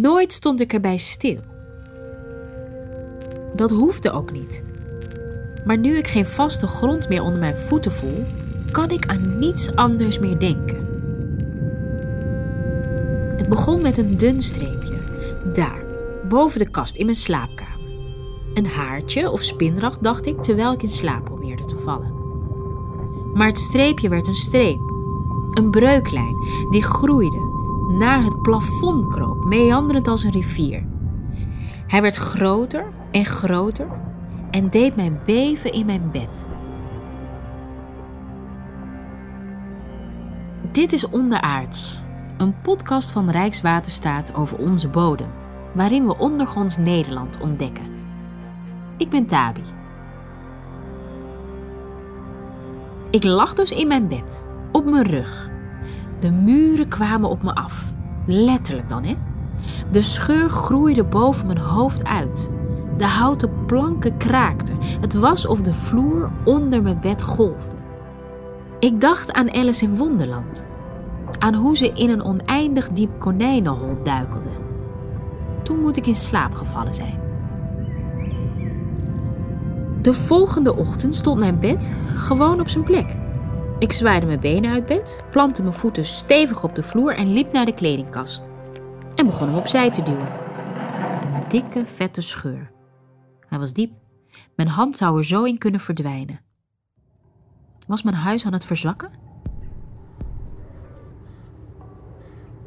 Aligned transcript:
Nooit 0.00 0.32
stond 0.32 0.60
ik 0.60 0.72
erbij 0.72 0.96
stil. 0.96 1.40
Dat 3.54 3.70
hoefde 3.70 4.10
ook 4.10 4.32
niet. 4.32 4.64
Maar 5.64 5.78
nu 5.78 5.96
ik 5.96 6.06
geen 6.06 6.26
vaste 6.26 6.66
grond 6.66 7.08
meer 7.08 7.22
onder 7.22 7.40
mijn 7.40 7.56
voeten 7.56 7.92
voel, 7.92 8.24
kan 8.70 8.90
ik 8.90 9.06
aan 9.06 9.38
niets 9.38 9.74
anders 9.74 10.18
meer 10.18 10.38
denken. 10.38 10.84
Het 13.36 13.48
begon 13.48 13.82
met 13.82 13.98
een 13.98 14.16
dun 14.16 14.42
streepje, 14.42 14.98
daar, 15.54 15.82
boven 16.28 16.58
de 16.58 16.70
kast 16.70 16.96
in 16.96 17.04
mijn 17.04 17.16
slaapkamer. 17.16 17.88
Een 18.54 18.66
haartje 18.66 19.30
of 19.30 19.42
spinrag, 19.42 19.98
dacht 19.98 20.26
ik 20.26 20.42
terwijl 20.42 20.72
ik 20.72 20.82
in 20.82 20.88
slaap 20.88 21.24
probeerde 21.24 21.64
te 21.64 21.76
vallen. 21.76 22.14
Maar 23.34 23.46
het 23.46 23.58
streepje 23.58 24.08
werd 24.08 24.26
een 24.26 24.34
streep, 24.34 24.80
een 25.50 25.70
breuklijn 25.70 26.36
die 26.70 26.82
groeide, 26.82 27.45
naar 27.86 28.22
het 28.22 28.42
plafond 28.42 29.08
kroop, 29.08 29.44
meanderend 29.44 30.08
als 30.08 30.24
een 30.24 30.30
rivier. 30.30 30.84
Hij 31.86 32.02
werd 32.02 32.14
groter 32.14 32.92
en 33.10 33.24
groter 33.24 33.88
en 34.50 34.70
deed 34.70 34.96
mij 34.96 35.20
beven 35.24 35.72
in 35.72 35.86
mijn 35.86 36.10
bed. 36.12 36.46
Dit 40.72 40.92
is 40.92 41.08
Onderaards, 41.08 42.02
een 42.38 42.60
podcast 42.60 43.10
van 43.10 43.30
Rijkswaterstaat 43.30 44.34
over 44.34 44.58
onze 44.58 44.88
bodem, 44.88 45.30
waarin 45.74 46.06
we 46.06 46.18
ondergronds 46.18 46.76
Nederland 46.76 47.40
ontdekken. 47.40 47.94
Ik 48.96 49.10
ben 49.10 49.26
Tabi. 49.26 49.62
Ik 53.10 53.24
lag 53.24 53.54
dus 53.54 53.70
in 53.70 53.88
mijn 53.88 54.08
bed, 54.08 54.44
op 54.72 54.84
mijn 54.84 55.06
rug. 55.06 55.54
De 56.18 56.30
muren 56.30 56.88
kwamen 56.88 57.28
op 57.28 57.42
me 57.42 57.54
af. 57.54 57.92
Letterlijk 58.26 58.88
dan, 58.88 59.04
hè? 59.04 59.16
De 59.90 60.02
scheur 60.02 60.50
groeide 60.50 61.04
boven 61.04 61.46
mijn 61.46 61.58
hoofd 61.58 62.04
uit. 62.04 62.50
De 62.96 63.06
houten 63.06 63.50
planken 63.66 64.16
kraakten. 64.16 64.76
Het 65.00 65.14
was 65.14 65.46
of 65.46 65.60
de 65.60 65.72
vloer 65.72 66.30
onder 66.44 66.82
mijn 66.82 67.00
bed 67.00 67.22
golfde. 67.22 67.76
Ik 68.78 69.00
dacht 69.00 69.32
aan 69.32 69.52
Alice 69.52 69.84
in 69.84 69.96
Wonderland. 69.96 70.66
Aan 71.38 71.54
hoe 71.54 71.76
ze 71.76 71.92
in 71.92 72.10
een 72.10 72.22
oneindig 72.22 72.88
diep 72.88 73.10
konijnenhol 73.18 73.96
duikelde. 74.02 74.50
Toen 75.62 75.80
moet 75.80 75.96
ik 75.96 76.06
in 76.06 76.14
slaap 76.14 76.54
gevallen 76.54 76.94
zijn. 76.94 77.20
De 80.02 80.12
volgende 80.12 80.76
ochtend 80.76 81.14
stond 81.14 81.38
mijn 81.38 81.58
bed 81.58 81.94
gewoon 82.16 82.60
op 82.60 82.68
zijn 82.68 82.84
plek. 82.84 83.16
Ik 83.78 83.92
zwaaide 83.92 84.26
mijn 84.26 84.40
benen 84.40 84.72
uit 84.72 84.86
bed, 84.86 85.20
plantte 85.30 85.62
mijn 85.62 85.74
voeten 85.74 86.04
stevig 86.04 86.64
op 86.64 86.74
de 86.74 86.82
vloer 86.82 87.16
en 87.16 87.32
liep 87.32 87.52
naar 87.52 87.64
de 87.64 87.74
kledingkast. 87.74 88.48
En 89.14 89.26
begon 89.26 89.48
hem 89.48 89.56
opzij 89.56 89.90
te 89.90 90.02
duwen. 90.02 90.28
Een 91.22 91.48
dikke, 91.48 91.86
vette 91.86 92.20
scheur. 92.20 92.70
Hij 93.48 93.58
was 93.58 93.72
diep. 93.72 93.92
Mijn 94.54 94.68
hand 94.68 94.96
zou 94.96 95.16
er 95.16 95.24
zo 95.24 95.44
in 95.44 95.58
kunnen 95.58 95.80
verdwijnen. 95.80 96.40
Was 97.86 98.02
mijn 98.02 98.16
huis 98.16 98.46
aan 98.46 98.52
het 98.52 98.66
verzwakken? 98.66 99.10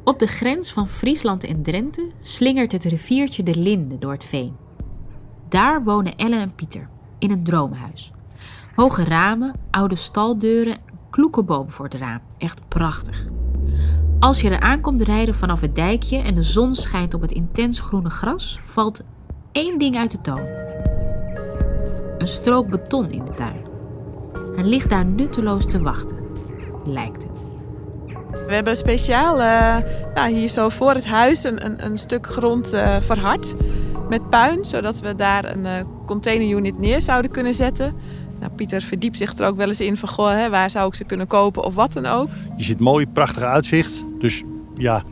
Op 0.04 0.18
de 0.18 0.26
grens 0.26 0.72
van 0.72 0.86
Friesland 0.86 1.44
en 1.44 1.62
Drenthe 1.62 2.10
slingert 2.20 2.72
het 2.72 2.84
riviertje 2.84 3.42
de 3.42 3.58
Linde 3.58 3.98
door 3.98 4.12
het 4.12 4.24
veen. 4.24 4.56
Daar 5.48 5.84
wonen 5.84 6.16
Elle 6.16 6.36
en 6.36 6.54
Pieter, 6.54 6.88
in 7.18 7.30
een 7.30 7.44
droomhuis. 7.44 8.12
Hoge 8.74 9.04
ramen, 9.04 9.54
oude 9.70 9.94
staldeuren, 9.94 10.78
kloekenboom 11.10 11.70
voor 11.70 11.84
het 11.84 11.94
raam. 11.94 12.20
Echt 12.38 12.68
prachtig. 12.68 13.26
Als 14.18 14.40
je 14.40 14.50
er 14.50 14.60
aankomt 14.60 15.00
rijden 15.00 15.34
vanaf 15.34 15.60
het 15.60 15.74
dijkje 15.74 16.18
en 16.18 16.34
de 16.34 16.42
zon 16.42 16.74
schijnt 16.74 17.14
op 17.14 17.20
het 17.20 17.32
intens 17.32 17.80
groene 17.80 18.10
gras, 18.10 18.58
valt 18.62 19.02
één 19.52 19.78
ding 19.78 19.96
uit 19.96 20.10
de 20.10 20.20
toon. 20.20 20.46
Een 22.18 22.28
strook 22.28 22.68
beton 22.68 23.10
in 23.10 23.24
de 23.24 23.32
tuin. 23.32 23.68
Hij 24.54 24.64
ligt 24.64 24.90
daar 24.90 25.04
nutteloos 25.04 25.66
te 25.66 25.82
wachten, 25.82 26.16
lijkt 26.84 27.22
het. 27.22 27.44
We 28.46 28.54
hebben 28.54 28.76
speciaal 28.76 29.38
uh, 29.38 29.76
nou, 30.14 30.32
hier 30.32 30.48
zo 30.48 30.68
voor 30.68 30.90
het 30.90 31.06
huis 31.06 31.44
een, 31.44 31.64
een, 31.64 31.84
een 31.84 31.98
stuk 31.98 32.26
grond 32.26 32.74
uh, 32.74 32.96
verhard 33.00 33.54
met 34.08 34.28
puin, 34.28 34.64
zodat 34.64 35.00
we 35.00 35.14
daar 35.14 35.44
een 35.44 35.64
uh, 35.64 35.72
containerunit 36.06 36.78
neer 36.78 37.00
zouden 37.00 37.30
kunnen 37.30 37.54
zetten. 37.54 37.94
Nou, 38.40 38.52
Pieter 38.52 38.82
verdiept 38.82 39.18
zich 39.18 39.38
er 39.38 39.46
ook 39.46 39.56
wel 39.56 39.68
eens 39.68 39.80
in 39.80 39.96
van 39.96 40.08
goh, 40.08 40.30
hè, 40.30 40.50
waar 40.50 40.70
zou 40.70 40.88
ik 40.88 40.94
ze 40.94 41.04
kunnen 41.04 41.26
kopen 41.26 41.64
of 41.64 41.74
wat 41.74 41.92
dan 41.92 42.06
ook. 42.06 42.28
Je 42.56 42.64
ziet 42.64 42.80
mooi, 42.80 43.06
prachtig 43.06 43.42
uitzicht. 43.42 43.92
Dus 44.18 44.42
ja, 44.76 45.02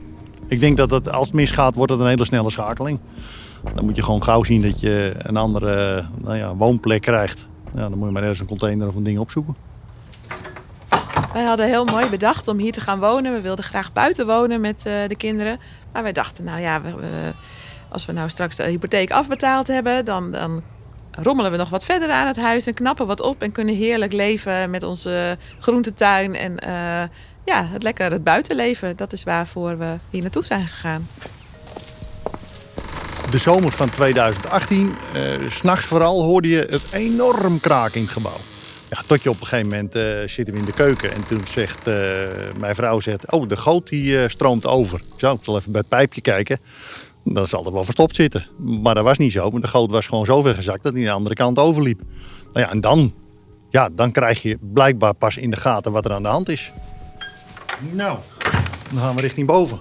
ik 0.46 0.60
denk 0.60 0.76
dat 0.76 0.90
het, 0.90 1.10
als 1.10 1.26
het 1.26 1.36
misgaat, 1.36 1.74
wordt 1.74 1.92
het 1.92 2.00
een 2.00 2.06
hele 2.06 2.24
snelle 2.24 2.50
schakeling. 2.50 2.98
Dan 3.74 3.84
moet 3.84 3.96
je 3.96 4.02
gewoon 4.02 4.22
gauw 4.22 4.44
zien 4.44 4.62
dat 4.62 4.80
je 4.80 5.14
een 5.18 5.36
andere 5.36 6.04
nou 6.22 6.36
ja, 6.36 6.54
woonplek 6.54 7.02
krijgt. 7.02 7.48
Ja, 7.74 7.88
dan 7.88 7.98
moet 7.98 8.06
je 8.06 8.12
maar 8.12 8.22
ergens 8.22 8.40
een 8.40 8.46
container 8.46 8.88
of 8.88 8.94
een 8.94 9.02
ding 9.02 9.18
opzoeken. 9.18 9.56
Wij 11.32 11.44
hadden 11.44 11.66
heel 11.66 11.84
mooi 11.84 12.08
bedacht 12.08 12.48
om 12.48 12.58
hier 12.58 12.72
te 12.72 12.80
gaan 12.80 12.98
wonen. 12.98 13.32
We 13.32 13.40
wilden 13.40 13.64
graag 13.64 13.92
buiten 13.92 14.26
wonen 14.26 14.60
met 14.60 14.84
uh, 14.86 14.92
de 15.08 15.16
kinderen. 15.16 15.58
Maar 15.92 16.02
wij 16.02 16.12
dachten, 16.12 16.44
nou 16.44 16.60
ja, 16.60 16.82
we, 16.82 16.94
we, 16.94 17.32
als 17.88 18.06
we 18.06 18.12
nou 18.12 18.28
straks 18.28 18.56
de 18.56 18.62
hypotheek 18.62 19.10
afbetaald 19.10 19.66
hebben, 19.66 20.04
dan, 20.04 20.30
dan 20.30 20.62
rommelen 21.22 21.50
we 21.50 21.56
nog 21.56 21.68
wat 21.68 21.84
verder 21.84 22.10
aan 22.10 22.26
het 22.26 22.36
huis 22.36 22.66
en 22.66 22.74
knappen 22.74 23.06
wat 23.06 23.22
op 23.22 23.42
en 23.42 23.52
kunnen 23.52 23.74
heerlijk 23.74 24.12
leven 24.12 24.70
met 24.70 24.82
onze 24.82 25.36
groentetuin 25.58 26.34
en 26.34 26.52
uh, 26.52 27.02
ja, 27.44 27.66
het 27.66 27.82
lekker 27.82 28.10
het 28.10 28.24
buitenleven. 28.24 28.96
Dat 28.96 29.12
is 29.12 29.24
waarvoor 29.24 29.78
we 29.78 29.96
hier 30.10 30.22
naartoe 30.22 30.44
zijn 30.44 30.68
gegaan. 30.68 31.08
De 33.30 33.38
zomer 33.38 33.72
van 33.72 33.90
2018, 33.90 34.94
uh, 35.16 35.48
s'nachts 35.48 35.86
vooral, 35.86 36.22
hoorde 36.22 36.48
je 36.48 36.66
het 36.70 36.82
enorm 36.90 37.60
kraken 37.60 37.96
in 37.96 38.02
het 38.02 38.12
gebouw. 38.12 38.40
Ja, 38.90 39.02
tot 39.06 39.22
je 39.22 39.30
op 39.30 39.40
een 39.40 39.46
gegeven 39.46 39.68
moment 39.68 39.96
uh, 39.96 40.18
zitten 40.26 40.54
we 40.54 40.60
in 40.60 40.66
de 40.66 40.72
keuken 40.72 41.12
en 41.12 41.26
toen 41.26 41.46
zegt 41.46 41.84
mijn 42.58 42.74
vrouw 42.74 43.00
zegt, 43.00 43.32
oh 43.32 43.48
de 43.48 43.56
goot 43.56 43.88
die 43.88 44.28
stroomt 44.28 44.66
over. 44.66 45.00
Ik 45.16 45.36
zal 45.40 45.56
even 45.56 45.72
bij 45.72 45.80
het 45.80 45.88
pijpje 45.88 46.20
kijken. 46.20 46.58
Dan 47.32 47.46
zal 47.46 47.66
er 47.66 47.72
wel 47.72 47.84
verstopt 47.84 48.16
zitten. 48.16 48.46
Maar 48.82 48.94
dat 48.94 49.04
was 49.04 49.18
niet 49.18 49.32
zo. 49.32 49.50
De 49.50 49.66
goot 49.66 49.90
was 49.90 50.06
gewoon 50.06 50.26
zo 50.26 50.42
ver 50.42 50.54
gezakt 50.54 50.82
dat 50.82 50.92
hij 50.92 51.02
aan 51.02 51.08
de 51.08 51.12
andere 51.12 51.34
kant 51.34 51.58
overliep. 51.58 52.02
Nou 52.52 52.66
ja, 52.66 52.70
en 52.70 52.80
dan, 52.80 53.14
ja, 53.70 53.88
dan 53.92 54.12
krijg 54.12 54.42
je 54.42 54.58
blijkbaar 54.60 55.14
pas 55.14 55.36
in 55.36 55.50
de 55.50 55.56
gaten 55.56 55.92
wat 55.92 56.04
er 56.04 56.12
aan 56.12 56.22
de 56.22 56.28
hand 56.28 56.48
is. 56.48 56.72
Nou, 57.92 58.18
dan 58.92 59.00
gaan 59.00 59.14
we 59.14 59.20
richting 59.20 59.46
boven. 59.46 59.80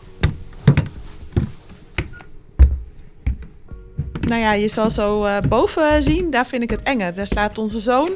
Nou 4.19 4.41
ja, 4.41 4.53
je 4.53 4.67
zal 4.67 4.89
zo 4.89 5.25
uh, 5.25 5.37
boven 5.49 6.03
zien, 6.03 6.31
daar 6.31 6.45
vind 6.45 6.63
ik 6.63 6.69
het 6.69 6.81
enger. 6.83 7.13
Daar 7.13 7.27
slaapt 7.27 7.57
onze 7.57 7.79
zoon. 7.79 8.09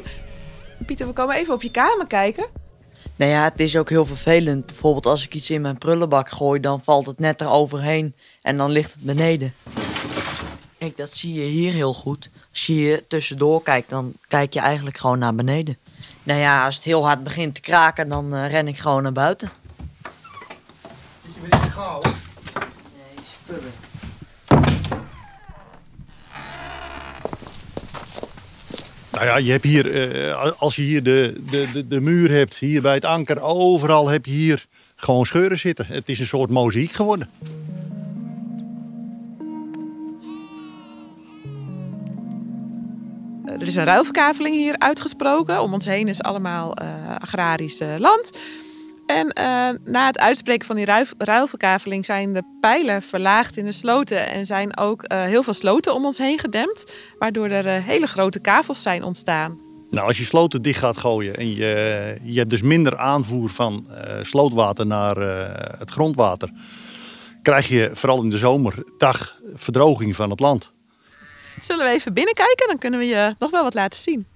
Pieter, 0.86 1.06
we 1.06 1.12
komen 1.12 1.36
even 1.36 1.54
op 1.54 1.62
je 1.62 1.70
kamer 1.70 2.06
kijken. 2.06 2.46
Nou 3.22 3.34
ja, 3.34 3.44
het 3.44 3.60
is 3.60 3.76
ook 3.76 3.88
heel 3.88 4.06
vervelend. 4.06 4.66
Bijvoorbeeld 4.66 5.06
als 5.06 5.24
ik 5.24 5.34
iets 5.34 5.50
in 5.50 5.60
mijn 5.60 5.78
prullenbak 5.78 6.30
gooi, 6.30 6.60
dan 6.60 6.80
valt 6.82 7.06
het 7.06 7.18
net 7.18 7.40
eroverheen 7.40 8.14
en 8.40 8.56
dan 8.56 8.70
ligt 8.70 8.92
het 8.92 9.02
beneden. 9.02 9.54
Kijk, 10.78 10.96
dat 10.96 11.10
zie 11.10 11.34
je 11.34 11.40
hier 11.40 11.72
heel 11.72 11.94
goed. 11.94 12.30
Als 12.50 12.66
je 12.66 12.72
hier 12.72 13.06
tussendoor 13.06 13.62
kijkt, 13.62 13.90
dan 13.90 14.12
kijk 14.28 14.54
je 14.54 14.60
eigenlijk 14.60 14.98
gewoon 14.98 15.18
naar 15.18 15.34
beneden. 15.34 15.78
Nou 16.22 16.40
ja, 16.40 16.64
als 16.64 16.74
het 16.74 16.84
heel 16.84 17.06
hard 17.06 17.24
begint 17.24 17.54
te 17.54 17.60
kraken, 17.60 18.08
dan 18.08 18.34
uh, 18.34 18.50
ren 18.50 18.68
ik 18.68 18.78
gewoon 18.78 19.02
naar 19.02 19.12
buiten. 19.12 19.50
Zit 21.24 21.34
je 21.34 21.40
weer 21.40 21.52
in 21.52 21.60
de 21.60 21.70
chaos? 21.70 22.04
Nee, 22.04 23.24
spullen. 23.42 23.72
Nou 29.22 29.34
ja, 29.34 29.40
je 29.46 29.50
hebt 29.50 29.64
hier, 29.64 30.14
uh, 30.26 30.52
als 30.58 30.76
je 30.76 30.82
hier 30.82 31.02
de, 31.02 31.34
de, 31.50 31.86
de, 31.86 32.00
muur 32.00 32.30
hebt, 32.30 32.56
hier 32.56 32.82
bij 32.82 32.94
het 32.94 33.04
anker, 33.04 33.40
overal 33.40 34.08
heb 34.08 34.26
je 34.26 34.32
hier 34.32 34.66
gewoon 34.96 35.26
scheuren 35.26 35.58
zitten. 35.58 35.86
Het 35.86 36.08
is 36.08 36.18
een 36.18 36.26
soort 36.26 36.50
mozaïek 36.50 36.90
geworden. 36.90 37.30
Er 43.46 43.66
is 43.66 43.74
een 43.74 43.84
ruilverkaveling 43.84 44.54
hier 44.54 44.78
uitgesproken. 44.78 45.62
Om 45.62 45.72
ons 45.72 45.84
heen 45.84 46.08
is 46.08 46.22
allemaal 46.22 46.76
uh, 46.82 46.88
agrarisch 47.18 47.80
land. 47.98 48.38
En 49.12 49.26
uh, 49.26 49.92
na 49.92 50.06
het 50.06 50.18
uitspreken 50.18 50.66
van 50.66 50.76
die 50.76 50.86
ruilverkaveling 51.18 52.04
zijn 52.04 52.32
de 52.32 52.42
pijlen 52.60 53.02
verlaagd 53.02 53.56
in 53.56 53.64
de 53.64 53.72
sloten. 53.72 54.28
En 54.28 54.46
zijn 54.46 54.76
ook 54.76 55.02
uh, 55.02 55.22
heel 55.22 55.42
veel 55.42 55.52
sloten 55.52 55.94
om 55.94 56.04
ons 56.04 56.18
heen 56.18 56.38
gedempt. 56.38 56.94
Waardoor 57.18 57.48
er 57.48 57.66
uh, 57.66 57.84
hele 57.84 58.06
grote 58.06 58.40
kavels 58.40 58.82
zijn 58.82 59.02
ontstaan. 59.02 59.60
Nou, 59.90 60.06
als 60.06 60.18
je 60.18 60.24
sloten 60.24 60.62
dicht 60.62 60.78
gaat 60.78 60.96
gooien 60.96 61.36
en 61.36 61.54
je, 61.54 62.18
je 62.22 62.38
hebt 62.38 62.50
dus 62.50 62.62
minder 62.62 62.96
aanvoer 62.96 63.50
van 63.50 63.86
slootwater 64.22 64.86
naar 64.86 65.16
het 65.78 65.90
grondwater. 65.90 66.50
Krijg 67.42 67.68
je 67.68 67.90
vooral 67.92 68.22
in 68.22 68.30
de 68.30 68.38
zomer 68.38 68.74
dag 68.98 69.36
verdroging 69.54 70.16
van 70.16 70.30
het 70.30 70.40
land. 70.40 70.72
Zullen 71.62 71.84
we 71.84 71.92
even 71.92 72.14
binnenkijken? 72.14 72.68
Dan 72.68 72.78
kunnen 72.78 72.98
we 72.98 73.06
je 73.06 73.34
nog 73.38 73.50
wel 73.50 73.62
wat 73.62 73.74
laten 73.74 74.00
zien. 74.00 74.26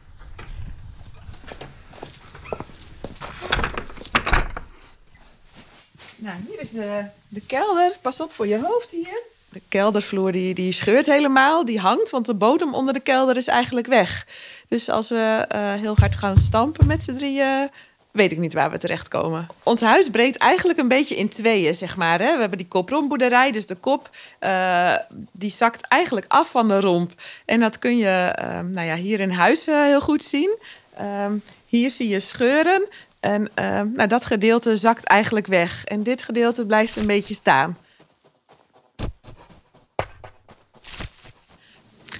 Nou, 6.27 6.39
hier 6.49 6.61
is 6.61 6.71
de, 6.71 7.05
de 7.29 7.41
kelder. 7.41 7.93
Pas 8.03 8.21
op 8.21 8.33
voor 8.33 8.47
je 8.47 8.61
hoofd 8.61 8.91
hier. 8.91 9.23
De 9.49 9.61
keldervloer 9.69 10.33
die, 10.33 10.55
die 10.55 10.73
scheurt 10.73 11.07
helemaal, 11.07 11.65
die 11.65 11.81
hangt, 11.81 12.11
want 12.11 12.27
de 12.27 12.35
bodem 12.35 12.75
onder 12.75 12.95
de 12.95 13.01
kelder 13.01 13.37
is 13.37 13.47
eigenlijk 13.47 13.87
weg. 13.87 14.27
Dus 14.69 14.89
als 14.89 15.09
we 15.09 15.45
eh, 15.49 15.73
heel 15.73 15.97
hard 15.97 16.17
gaan 16.17 16.39
stampen 16.39 16.87
met 16.87 17.03
z'n 17.03 17.15
drieën, 17.15 17.71
weet 18.11 18.33
ik 18.33 18.39
niet 18.39 18.53
waar 18.53 18.71
we 18.71 18.79
terechtkomen. 18.79 19.47
Ons 19.63 19.81
huis 19.81 20.11
breekt 20.11 20.37
eigenlijk 20.37 20.79
een 20.79 20.89
beetje 20.89 21.17
in 21.17 21.29
tweeën, 21.29 21.75
zeg 21.75 21.97
maar. 21.97 22.19
Hè? 22.19 22.35
We 22.35 22.41
hebben 22.41 22.59
die 22.59 22.69
kopromboerderij, 22.69 23.53
dus 23.53 23.67
de 23.67 23.75
kop 23.77 24.11
uh, 24.41 24.97
die 25.33 25.51
zakt 25.51 25.89
eigenlijk 25.89 26.27
af 26.29 26.51
van 26.51 26.69
de 26.69 26.81
romp. 26.81 27.13
En 27.45 27.61
dat 27.61 27.79
kun 27.79 27.97
je 27.97 28.33
nou 28.73 28.87
ja, 28.87 28.95
hier 28.95 29.21
in 29.21 29.31
huis 29.31 29.67
heel 29.67 30.01
goed 30.01 30.23
zien. 30.23 30.59
Ehm, 30.97 31.33
hier 31.67 31.91
zie 31.91 32.09
je 32.09 32.21
scheuren 32.21 32.89
en 33.21 33.51
ehm, 33.55 33.89
nou, 33.93 34.09
dat 34.09 34.25
gedeelte 34.25 34.77
zakt 34.77 35.05
eigenlijk 35.05 35.47
weg. 35.47 35.85
En 35.85 36.03
dit 36.03 36.23
gedeelte 36.23 36.67
blijft 36.67 36.97
een 36.97 37.07
beetje 37.07 37.35
staan. 37.35 37.77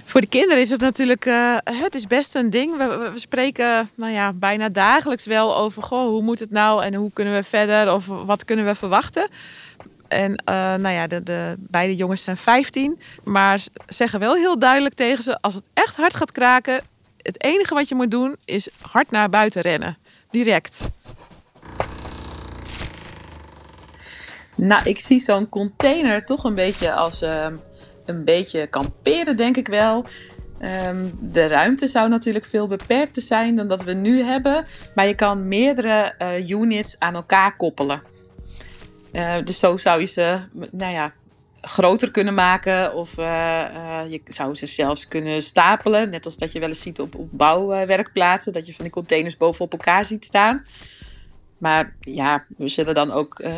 Voor 0.03 0.21
de 0.21 0.27
kinderen 0.27 0.59
is 0.59 0.69
het 0.69 0.81
natuurlijk, 0.81 1.25
uh, 1.25 1.57
het 1.63 1.95
is 1.95 2.07
best 2.07 2.35
een 2.35 2.49
ding. 2.49 2.77
We, 2.77 3.11
spreken 3.13 3.89
nou 3.95 4.11
ja, 4.11 4.33
bijna 4.33 4.69
dagelijks 4.69 5.25
wel 5.25 5.57
over, 5.57 5.83
goh, 5.83 6.07
hoe 6.07 6.21
moet 6.21 6.39
het 6.39 6.51
nou 6.51 6.83
en 6.83 6.93
hoe 6.93 7.11
kunnen 7.13 7.33
we 7.33 7.43
verder 7.43 7.93
of 7.93 8.05
wat 8.05 8.45
kunnen 8.45 8.65
we 8.65 8.75
verwachten. 8.75 9.27
En 10.07 10.31
uh, 10.31 10.55
nou 10.55 10.89
ja, 10.89 11.07
de, 11.07 11.23
de, 11.23 11.55
beide 11.57 11.95
jongens 11.95 12.23
zijn 12.23 12.37
15, 12.37 12.99
maar 13.23 13.63
zeggen 13.87 14.19
wel 14.19 14.35
heel 14.35 14.59
duidelijk 14.59 14.95
tegen 14.95 15.23
ze, 15.23 15.41
als 15.41 15.53
het 15.53 15.65
echt 15.73 15.95
hard 15.95 16.15
gaat 16.15 16.31
kraken, 16.31 16.81
het 17.21 17.43
enige 17.43 17.73
wat 17.73 17.87
je 17.87 17.95
moet 17.95 18.11
doen 18.11 18.35
is 18.45 18.69
hard 18.81 19.11
naar 19.11 19.29
buiten 19.29 19.61
rennen. 19.61 19.97
Direct. 20.31 20.89
Nou, 24.57 24.83
ik 24.83 24.99
zie 24.99 25.19
zo'n 25.19 25.49
container 25.49 26.25
toch 26.25 26.43
een 26.43 26.55
beetje 26.55 26.93
als 26.93 27.21
uh, 27.21 27.47
een 28.05 28.23
beetje 28.23 28.67
kamperen, 28.67 29.37
denk 29.37 29.57
ik 29.57 29.67
wel. 29.67 30.05
Um, 30.89 31.17
de 31.21 31.47
ruimte 31.47 31.87
zou 31.87 32.09
natuurlijk 32.09 32.45
veel 32.45 32.67
beperkter 32.67 33.21
zijn 33.21 33.55
dan 33.55 33.67
dat 33.67 33.83
we 33.83 33.93
nu 33.93 34.21
hebben. 34.21 34.65
Maar 34.95 35.07
je 35.07 35.15
kan 35.15 35.47
meerdere 35.47 36.15
uh, 36.19 36.49
units 36.49 36.95
aan 36.99 37.15
elkaar 37.15 37.55
koppelen. 37.55 38.01
Uh, 39.11 39.33
dus 39.43 39.59
zo 39.59 39.77
zou 39.77 39.99
je 39.99 40.05
ze, 40.05 40.39
nou 40.71 40.93
ja, 40.93 41.13
groter 41.61 42.11
kunnen 42.11 42.33
maken. 42.33 42.93
Of 42.93 43.17
uh, 43.17 43.25
uh, 43.25 43.99
je 44.09 44.21
zou 44.25 44.55
ze 44.55 44.65
zelfs 44.65 45.07
kunnen 45.07 45.43
stapelen. 45.43 46.09
Net 46.09 46.25
als 46.25 46.37
dat 46.37 46.51
je 46.51 46.59
wel 46.59 46.69
eens 46.69 46.81
ziet 46.81 46.99
op, 46.99 47.15
op 47.15 47.27
bouwwerkplaatsen. 47.31 48.53
Dat 48.53 48.67
je 48.67 48.73
van 48.73 48.83
die 48.83 48.93
containers 48.93 49.37
bovenop 49.37 49.71
elkaar 49.71 50.05
ziet 50.05 50.25
staan. 50.25 50.65
Maar 51.57 51.95
ja, 51.99 52.45
we 52.57 52.67
zullen 52.67 52.93
dan 52.93 53.11
ook 53.11 53.39
uh, 53.39 53.51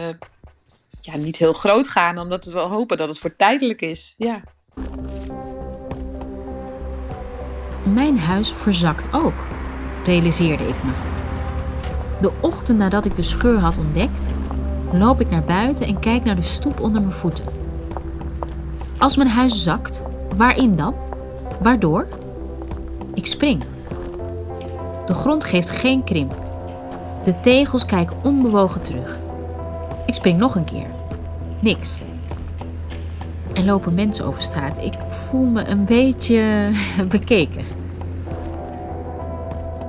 ja, 1.02 1.18
niet 1.18 1.38
heel 1.38 1.54
groot 1.54 1.88
gaan. 1.88 2.20
Omdat 2.20 2.46
we 2.46 2.60
hopen 2.60 2.98
dat 2.98 3.08
het 3.08 3.20
voor 3.20 3.36
tijdelijk 3.36 3.82
is. 3.82 4.14
Ja. 4.18 4.44
Mijn 7.84 8.20
huis 8.20 8.52
verzakt 8.54 9.14
ook, 9.14 9.46
realiseerde 10.06 10.68
ik 10.68 10.84
me. 10.84 10.92
De 12.22 12.32
ochtend 12.42 12.78
nadat 12.78 13.06
ik 13.06 13.16
de 13.16 13.22
scheur 13.22 13.58
had 13.58 13.78
ontdekt, 13.78 14.28
loop 14.92 15.22
ik 15.22 15.30
naar 15.30 15.44
buiten 15.44 15.86
en 15.88 16.00
kijk 16.00 16.24
naar 16.24 16.36
de 16.36 16.42
stoep 16.42 16.80
onder 16.80 17.02
mijn 17.02 17.14
voeten. 17.14 17.69
Als 19.00 19.16
mijn 19.16 19.30
huis 19.30 19.64
zakt, 19.64 20.02
waarin 20.36 20.76
dan? 20.76 20.94
Waardoor? 21.62 22.08
Ik 23.14 23.26
spring. 23.26 23.64
De 25.06 25.14
grond 25.14 25.44
geeft 25.44 25.70
geen 25.70 26.04
krimp. 26.04 26.36
De 27.24 27.40
tegels 27.40 27.86
kijken 27.86 28.18
onbewogen 28.24 28.82
terug. 28.82 29.18
Ik 30.06 30.14
spring 30.14 30.38
nog 30.38 30.56
een 30.56 30.64
keer. 30.64 30.88
Niks. 31.60 32.00
Er 33.54 33.64
lopen 33.64 33.94
mensen 33.94 34.26
over 34.26 34.42
straat. 34.42 34.78
Ik 34.78 34.94
voel 35.10 35.46
me 35.46 35.68
een 35.68 35.86
beetje 35.86 36.70
bekeken. 37.10 37.66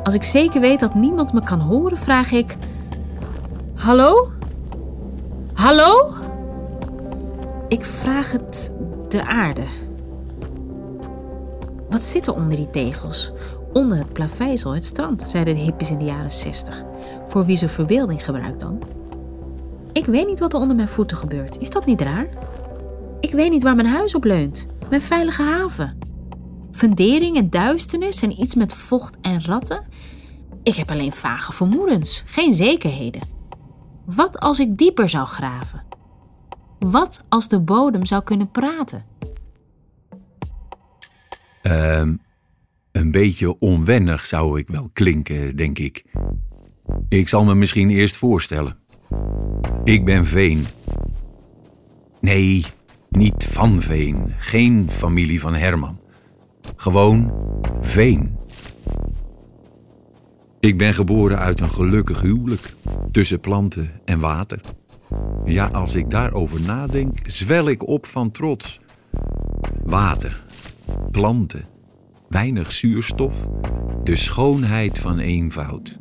Als 0.04 0.14
ik 0.14 0.22
zeker 0.24 0.60
weet 0.60 0.80
dat 0.80 0.94
niemand 0.94 1.32
me 1.32 1.42
kan 1.42 1.60
horen, 1.60 1.98
vraag 1.98 2.32
ik: 2.32 2.56
Hallo? 3.74 4.32
Hallo? 5.54 6.14
Ik 7.68 7.84
vraag 7.84 8.32
het 8.32 8.72
de 9.10 9.26
aarde. 9.26 9.64
Wat 11.90 12.02
zit 12.02 12.26
er 12.26 12.34
onder 12.34 12.56
die 12.56 12.70
tegels? 12.70 13.32
Onder 13.72 13.98
het 13.98 14.12
plaveisel, 14.12 14.74
het 14.74 14.84
strand, 14.84 15.22
zeiden 15.26 15.54
de 15.54 15.60
hippies 15.60 15.90
in 15.90 15.98
de 15.98 16.04
jaren 16.04 16.30
60. 16.30 16.84
Voor 17.26 17.44
wie 17.44 17.56
ze 17.56 17.68
verbeelding 17.68 18.24
gebruikt 18.24 18.60
dan? 18.60 18.82
Ik 19.92 20.04
weet 20.04 20.26
niet 20.26 20.40
wat 20.40 20.52
er 20.52 20.60
onder 20.60 20.76
mijn 20.76 20.88
voeten 20.88 21.16
gebeurt. 21.16 21.58
Is 21.58 21.70
dat 21.70 21.86
niet 21.86 22.00
raar? 22.00 22.28
Ik 23.20 23.32
weet 23.32 23.50
niet 23.50 23.62
waar 23.62 23.74
mijn 23.74 23.88
huis 23.88 24.14
op 24.14 24.24
leunt. 24.24 24.68
Mijn 24.88 25.00
veilige 25.00 25.42
haven. 25.42 25.98
Fundering 26.72 27.36
en 27.36 27.50
duisternis 27.50 28.22
en 28.22 28.40
iets 28.40 28.54
met 28.54 28.74
vocht 28.74 29.16
en 29.20 29.44
ratten? 29.44 29.84
Ik 30.62 30.74
heb 30.74 30.90
alleen 30.90 31.12
vage 31.12 31.52
vermoedens, 31.52 32.22
geen 32.26 32.52
zekerheden. 32.52 33.22
Wat 34.04 34.38
als 34.38 34.60
ik 34.60 34.76
dieper 34.76 35.08
zou 35.08 35.26
graven? 35.26 35.82
Wat 36.80 37.24
als 37.28 37.48
de 37.48 37.60
bodem 37.60 38.06
zou 38.06 38.22
kunnen 38.22 38.50
praten? 38.50 39.04
Um, 41.62 42.20
een 42.92 43.10
beetje 43.10 43.58
onwennig 43.58 44.26
zou 44.26 44.58
ik 44.58 44.68
wel 44.68 44.90
klinken, 44.92 45.56
denk 45.56 45.78
ik. 45.78 46.04
Ik 47.08 47.28
zal 47.28 47.44
me 47.44 47.54
misschien 47.54 47.90
eerst 47.90 48.16
voorstellen. 48.16 48.78
Ik 49.84 50.04
ben 50.04 50.26
Veen. 50.26 50.64
Nee, 52.20 52.64
niet 53.08 53.44
van 53.44 53.80
Veen. 53.80 54.34
Geen 54.38 54.90
familie 54.90 55.40
van 55.40 55.54
Herman. 55.54 56.00
Gewoon 56.76 57.32
Veen. 57.80 58.38
Ik 60.60 60.78
ben 60.78 60.94
geboren 60.94 61.38
uit 61.38 61.60
een 61.60 61.70
gelukkig 61.70 62.20
huwelijk 62.20 62.74
tussen 63.10 63.40
planten 63.40 63.90
en 64.04 64.20
water. 64.20 64.60
Ja, 65.44 65.66
als 65.66 65.94
ik 65.94 66.10
daarover 66.10 66.60
nadenk, 66.60 67.18
zwel 67.26 67.68
ik 67.68 67.88
op 67.88 68.06
van 68.06 68.30
trots. 68.30 68.80
Water, 69.84 70.42
planten, 71.10 71.64
weinig 72.28 72.72
zuurstof, 72.72 73.46
de 74.02 74.16
schoonheid 74.16 74.98
van 74.98 75.18
eenvoud. 75.18 75.98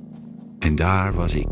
En 0.60 0.76
daar 0.76 1.14
was 1.14 1.34
ik. 1.34 1.48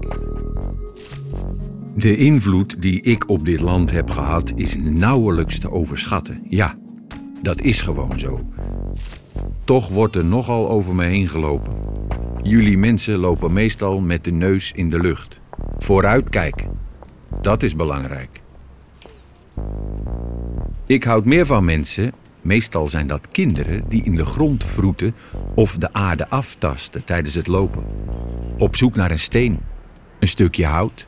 De 1.95 2.17
invloed 2.17 2.81
die 2.81 3.01
ik 3.01 3.29
op 3.29 3.45
dit 3.45 3.59
land 3.59 3.91
heb 3.91 4.09
gehad 4.09 4.51
is 4.55 4.75
nauwelijks 4.77 5.59
te 5.59 5.71
overschatten. 5.71 6.43
Ja, 6.49 6.77
dat 7.41 7.61
is 7.61 7.81
gewoon 7.81 8.19
zo. 8.19 8.51
Toch 9.63 9.89
wordt 9.89 10.15
er 10.15 10.25
nogal 10.25 10.69
over 10.69 10.95
me 10.95 11.05
heen 11.05 11.27
gelopen. 11.27 11.73
Jullie 12.41 12.77
mensen 12.77 13.17
lopen 13.17 13.53
meestal 13.53 13.99
met 13.99 14.23
de 14.23 14.31
neus 14.31 14.71
in 14.71 14.89
de 14.89 14.99
lucht. 14.99 15.39
Vooruitkijken. 15.77 16.76
Dat 17.47 17.63
is 17.63 17.75
belangrijk. 17.75 18.41
Ik 20.85 21.03
houd 21.03 21.25
meer 21.25 21.45
van 21.45 21.65
mensen, 21.65 22.13
meestal 22.41 22.87
zijn 22.87 23.07
dat 23.07 23.27
kinderen, 23.31 23.89
die 23.89 24.03
in 24.03 24.15
de 24.15 24.25
grond 24.25 24.63
vroeten 24.63 25.15
of 25.55 25.77
de 25.77 25.93
aarde 25.93 26.29
aftasten 26.29 27.03
tijdens 27.03 27.35
het 27.35 27.47
lopen. 27.47 27.85
Op 28.57 28.75
zoek 28.75 28.95
naar 28.95 29.11
een 29.11 29.19
steen, 29.19 29.59
een 30.19 30.27
stukje 30.27 30.65
hout, 30.65 31.07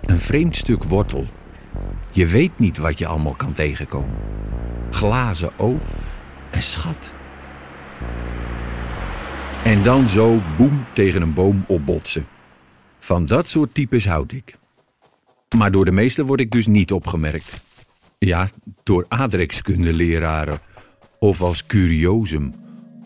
een 0.00 0.20
vreemd 0.20 0.56
stuk 0.56 0.84
wortel. 0.84 1.26
Je 2.10 2.26
weet 2.26 2.58
niet 2.58 2.78
wat 2.78 2.98
je 2.98 3.06
allemaal 3.06 3.34
kan 3.34 3.52
tegenkomen. 3.52 4.16
Glazen 4.90 5.50
oog, 5.56 5.82
een 6.50 6.62
schat. 6.62 7.12
En 9.64 9.82
dan 9.82 10.08
zo 10.08 10.40
boem 10.56 10.84
tegen 10.92 11.22
een 11.22 11.34
boom 11.34 11.64
opbotsen. 11.66 12.26
Van 12.98 13.26
dat 13.26 13.48
soort 13.48 13.74
types 13.74 14.06
houd 14.06 14.32
ik. 14.32 14.58
Maar 15.56 15.70
door 15.70 15.84
de 15.84 15.92
meesten 15.92 16.26
word 16.26 16.40
ik 16.40 16.50
dus 16.50 16.66
niet 16.66 16.92
opgemerkt. 16.92 17.60
Ja, 18.18 18.48
door 18.82 19.04
aardrijkskundeleraren. 19.08 20.58
Of 21.18 21.42
als 21.42 21.66
curiosum. 21.66 22.54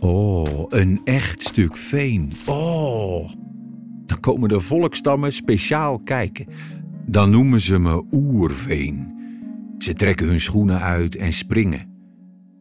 Oh, 0.01 0.65
een 0.69 1.01
echt 1.05 1.43
stuk 1.43 1.77
veen. 1.77 2.33
Oh. 2.47 3.31
Dan 4.07 4.21
komen 4.21 4.49
de 4.49 4.61
volkstammen 4.61 5.33
speciaal 5.33 5.99
kijken. 5.99 6.47
Dan 7.07 7.31
noemen 7.31 7.61
ze 7.61 7.79
me 7.79 8.05
oerveen. 8.11 9.13
Ze 9.79 9.95
trekken 9.95 10.27
hun 10.27 10.41
schoenen 10.41 10.81
uit 10.81 11.17
en 11.17 11.33
springen. 11.33 11.91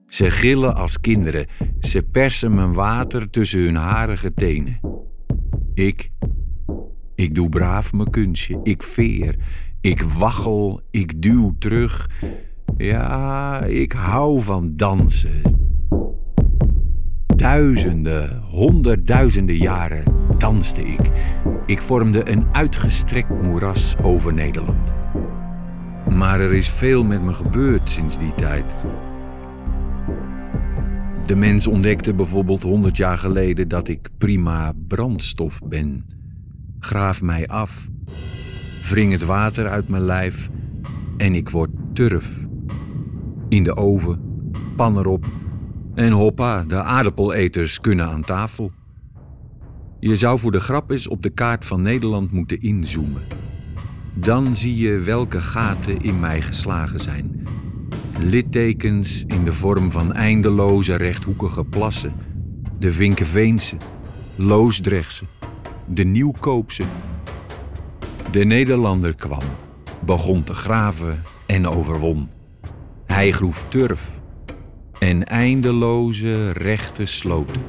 Ze 0.07 0.31
gillen 0.31 0.75
als 0.75 0.99
kinderen. 0.99 1.47
Ze 1.79 2.03
persen 2.03 2.55
mijn 2.55 2.73
water 2.73 3.29
tussen 3.29 3.59
hun 3.59 3.75
harige 3.75 4.33
tenen. 4.33 4.79
Ik, 5.73 6.11
ik 7.15 7.35
doe 7.35 7.49
braaf 7.49 7.93
mijn 7.93 8.09
kunstje. 8.09 8.59
Ik 8.63 8.83
veer. 8.83 9.35
Ik 9.81 10.01
waggel. 10.01 10.81
Ik 10.91 11.21
duw 11.21 11.55
terug. 11.59 12.09
Ja, 12.77 13.63
ik 13.63 13.91
hou 13.91 14.41
van 14.41 14.75
dansen. 14.75 15.41
Duizenden, 17.35 18.41
honderdduizenden 18.41 19.55
jaren 19.55 20.03
danste 20.37 20.81
ik. 20.81 21.11
Ik 21.65 21.81
vormde 21.81 22.29
een 22.29 22.45
uitgestrekt 22.51 23.41
moeras 23.41 23.95
over 24.01 24.33
Nederland. 24.33 24.93
Maar 26.09 26.39
er 26.39 26.53
is 26.53 26.69
veel 26.69 27.03
met 27.03 27.21
me 27.21 27.33
gebeurd 27.33 27.89
sinds 27.89 28.19
die 28.19 28.35
tijd. 28.35 28.71
De 31.25 31.35
mens 31.35 31.67
ontdekte 31.67 32.13
bijvoorbeeld 32.13 32.63
100 32.63 32.97
jaar 32.97 33.17
geleden 33.17 33.67
dat 33.67 33.87
ik 33.87 34.09
prima 34.17 34.73
brandstof 34.87 35.59
ben. 35.65 36.05
Graaf 36.79 37.21
mij 37.21 37.47
af, 37.47 37.87
wring 38.89 39.11
het 39.11 39.25
water 39.25 39.67
uit 39.67 39.87
mijn 39.87 40.03
lijf 40.03 40.49
en 41.17 41.35
ik 41.35 41.49
word 41.49 41.69
turf. 41.93 42.37
In 43.49 43.63
de 43.63 43.75
oven, 43.75 44.21
pan 44.75 44.97
erop 44.97 45.25
en 45.95 46.11
hoppa, 46.11 46.63
de 46.63 46.81
aardappeleters 46.81 47.79
kunnen 47.79 48.07
aan 48.07 48.23
tafel. 48.23 48.71
Je 49.99 50.15
zou 50.15 50.39
voor 50.39 50.51
de 50.51 50.59
grap 50.59 50.91
eens 50.91 51.07
op 51.07 51.23
de 51.23 51.29
kaart 51.29 51.65
van 51.65 51.81
Nederland 51.81 52.31
moeten 52.31 52.59
inzoomen. 52.61 53.21
Dan 54.13 54.55
zie 54.55 54.75
je 54.75 54.99
welke 54.99 55.41
gaten 55.41 56.01
in 56.01 56.19
mij 56.19 56.41
geslagen 56.41 56.99
zijn. 56.99 57.47
Littekens 58.19 59.23
in 59.27 59.43
de 59.43 59.53
vorm 59.53 59.91
van 59.91 60.13
eindeloze 60.13 60.95
rechthoekige 60.95 61.63
plassen. 61.63 62.13
De 62.79 62.93
Vinkeveense, 62.93 63.75
Loosdrechtse, 64.35 65.25
de 65.87 66.03
Nieuwkoopse. 66.03 66.83
De 68.31 68.45
Nederlander 68.45 69.15
kwam, 69.15 69.41
begon 70.05 70.43
te 70.43 70.53
graven 70.53 71.23
en 71.45 71.67
overwon. 71.67 72.29
Hij 73.05 73.31
groef 73.31 73.65
turf 73.67 74.19
en 74.99 75.23
eindeloze 75.23 76.51
rechte 76.51 77.05
sloten. 77.05 77.61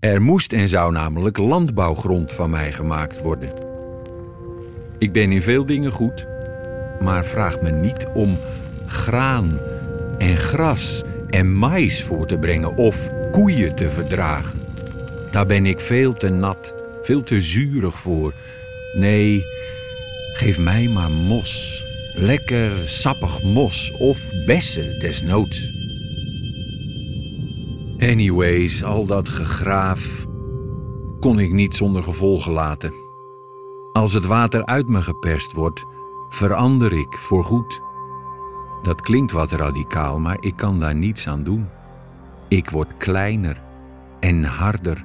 Er 0.00 0.22
moest 0.22 0.52
en 0.52 0.68
zou 0.68 0.92
namelijk 0.92 1.38
landbouwgrond 1.38 2.32
van 2.32 2.50
mij 2.50 2.72
gemaakt 2.72 3.22
worden. 3.22 3.52
Ik 4.98 5.12
ben 5.12 5.32
in 5.32 5.42
veel 5.42 5.66
dingen 5.66 5.92
goed, 5.92 6.26
maar 7.00 7.24
vraag 7.24 7.60
me 7.60 7.70
niet 7.70 8.06
om 8.14 8.38
graan 8.86 9.58
en 10.18 10.36
gras 10.36 11.02
en 11.28 11.54
mais 11.54 12.02
voor 12.02 12.26
te 12.26 12.38
brengen 12.38 12.76
of 12.76 13.10
koeien 13.30 13.74
te 13.74 13.88
verdragen. 13.88 14.60
Daar 15.30 15.46
ben 15.46 15.66
ik 15.66 15.80
veel 15.80 16.12
te 16.12 16.28
nat, 16.28 16.74
veel 17.02 17.22
te 17.22 17.40
zuurig 17.40 17.98
voor. 17.98 18.34
Nee, 18.96 19.44
geef 20.32 20.58
mij 20.58 20.88
maar 20.88 21.10
mos. 21.10 21.84
Lekker 22.14 22.88
sappig 22.88 23.42
mos 23.42 23.92
of 23.98 24.30
bessen 24.46 24.98
desnoods. 24.98 25.72
Anyways, 27.98 28.84
al 28.84 29.06
dat 29.06 29.28
gegraaf 29.28 30.26
kon 31.20 31.38
ik 31.38 31.52
niet 31.52 31.74
zonder 31.74 32.02
gevolgen 32.02 32.52
laten. 32.52 32.92
Als 33.92 34.12
het 34.12 34.24
water 34.24 34.66
uit 34.66 34.88
me 34.88 35.02
geperst 35.02 35.52
wordt, 35.52 35.84
verander 36.28 36.92
ik 36.92 37.16
voorgoed. 37.16 37.80
Dat 38.82 39.00
klinkt 39.00 39.32
wat 39.32 39.50
radicaal, 39.50 40.18
maar 40.18 40.36
ik 40.40 40.56
kan 40.56 40.80
daar 40.80 40.94
niets 40.94 41.28
aan 41.28 41.42
doen. 41.42 41.68
Ik 42.48 42.70
word 42.70 42.96
kleiner 42.98 43.62
en 44.20 44.44
harder. 44.44 45.04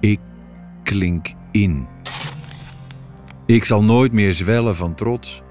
Ik 0.00 0.20
klink 0.82 1.32
in. 1.50 1.93
Ik 3.46 3.64
zal 3.64 3.82
nooit 3.82 4.12
meer 4.12 4.34
zwellen 4.34 4.76
van 4.76 4.94
trots. 4.94 5.42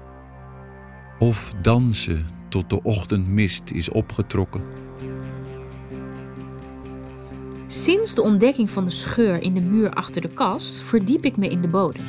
Of 1.18 1.54
dansen 1.60 2.26
tot 2.48 2.70
de 2.70 2.82
ochtendmist 2.82 3.70
is 3.70 3.88
opgetrokken. 3.88 4.62
Sinds 7.66 8.14
de 8.14 8.22
ontdekking 8.22 8.70
van 8.70 8.84
de 8.84 8.90
scheur 8.90 9.42
in 9.42 9.54
de 9.54 9.60
muur 9.60 9.90
achter 9.90 10.22
de 10.22 10.28
kast 10.28 10.80
verdiep 10.80 11.24
ik 11.24 11.36
me 11.36 11.48
in 11.48 11.60
de 11.60 11.68
bodem. 11.68 12.04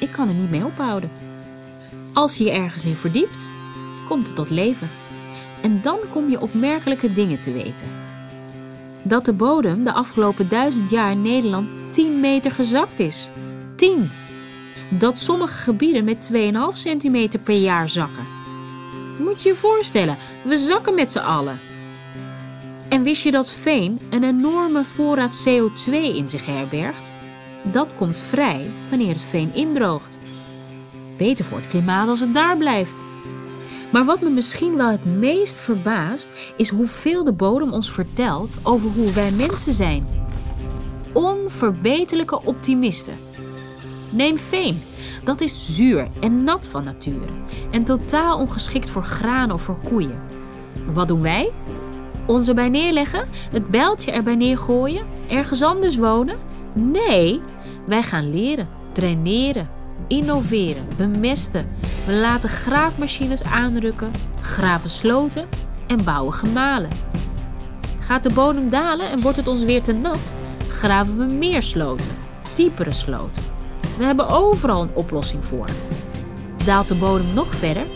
Ik 0.00 0.10
kan 0.10 0.28
er 0.28 0.34
niet 0.34 0.50
mee 0.50 0.64
ophouden. 0.64 1.10
Als 2.12 2.36
je 2.36 2.44
je 2.44 2.50
ergens 2.50 2.84
in 2.84 2.96
verdiept, 2.96 3.46
komt 4.08 4.26
het 4.26 4.36
tot 4.36 4.50
leven. 4.50 4.90
En 5.62 5.82
dan 5.82 5.98
kom 6.10 6.30
je 6.30 6.40
opmerkelijke 6.40 7.12
dingen 7.12 7.40
te 7.40 7.52
weten. 7.52 7.88
Dat 9.02 9.24
de 9.24 9.32
bodem 9.32 9.84
de 9.84 9.92
afgelopen 9.92 10.48
duizend 10.48 10.90
jaar 10.90 11.10
in 11.10 11.22
Nederland 11.22 11.68
10 11.92 12.20
meter 12.20 12.50
gezakt 12.50 13.00
is. 13.00 13.30
10! 13.76 14.10
Dat 14.90 15.18
sommige 15.18 15.58
gebieden 15.58 16.04
met 16.04 16.30
2,5 16.32 16.38
centimeter 16.72 17.40
per 17.40 17.56
jaar 17.56 17.88
zakken. 17.88 18.26
Moet 19.18 19.42
je 19.42 19.48
je 19.48 19.54
voorstellen, 19.54 20.16
we 20.44 20.56
zakken 20.56 20.94
met 20.94 21.10
z'n 21.12 21.18
allen. 21.18 21.60
En 22.88 23.02
wist 23.02 23.22
je 23.22 23.30
dat 23.30 23.50
veen 23.50 24.00
een 24.10 24.24
enorme 24.24 24.84
voorraad 24.84 25.46
CO2 25.48 25.92
in 25.92 26.28
zich 26.28 26.46
herbergt? 26.46 27.12
Dat 27.62 27.94
komt 27.94 28.18
vrij 28.18 28.70
wanneer 28.88 29.12
het 29.12 29.22
veen 29.22 29.54
indroogt. 29.54 30.18
Beter 31.16 31.44
voor 31.44 31.58
het 31.58 31.68
klimaat 31.68 32.08
als 32.08 32.20
het 32.20 32.34
daar 32.34 32.56
blijft. 32.56 33.00
Maar 33.92 34.04
wat 34.04 34.20
me 34.20 34.30
misschien 34.30 34.76
wel 34.76 34.90
het 34.90 35.04
meest 35.04 35.60
verbaast, 35.60 36.30
is 36.56 36.68
hoeveel 36.68 37.24
de 37.24 37.32
bodem 37.32 37.72
ons 37.72 37.92
vertelt 37.92 38.56
over 38.62 38.90
hoe 38.90 39.12
wij 39.12 39.30
mensen 39.30 39.72
zijn. 39.72 40.06
Onverbeterlijke 41.12 42.42
optimisten. 42.44 43.18
Neem 44.14 44.38
veen. 44.38 44.82
Dat 45.24 45.40
is 45.40 45.74
zuur 45.76 46.08
en 46.20 46.44
nat 46.44 46.68
van 46.68 46.84
nature 46.84 47.26
en 47.70 47.84
totaal 47.84 48.38
ongeschikt 48.38 48.90
voor 48.90 49.02
graan 49.02 49.50
of 49.50 49.62
voor 49.62 49.78
koeien. 49.88 50.20
Wat 50.92 51.08
doen 51.08 51.22
wij? 51.22 51.52
Ons 52.26 52.48
erbij 52.48 52.68
neerleggen, 52.68 53.28
het 53.50 53.68
bijltje 53.68 54.12
erbij 54.12 54.34
neergooien, 54.34 55.06
ergens 55.28 55.62
anders 55.62 55.96
wonen? 55.96 56.36
Nee, 56.72 57.40
wij 57.86 58.02
gaan 58.02 58.30
leren, 58.30 58.68
traineren, 58.92 59.68
innoveren, 60.08 60.86
bemesten. 60.96 61.68
We 62.06 62.12
laten 62.12 62.48
graafmachines 62.48 63.42
aanrukken, 63.42 64.10
graven 64.40 64.90
sloten 64.90 65.48
en 65.86 66.04
bouwen 66.04 66.32
gemalen. 66.32 66.90
Gaat 68.00 68.22
de 68.22 68.32
bodem 68.34 68.70
dalen 68.70 69.10
en 69.10 69.20
wordt 69.20 69.36
het 69.36 69.48
ons 69.48 69.64
weer 69.64 69.82
te 69.82 69.92
nat, 69.92 70.34
graven 70.68 71.16
we 71.18 71.34
meer 71.34 71.62
sloten, 71.62 72.16
diepere 72.56 72.92
sloten. 72.92 73.53
We 73.96 74.04
hebben 74.04 74.28
overal 74.28 74.82
een 74.82 74.94
oplossing 74.94 75.44
voor. 75.44 75.66
Daalt 76.64 76.88
de 76.88 76.94
bodem 76.94 77.34
nog 77.34 77.54
verder? 77.54 77.86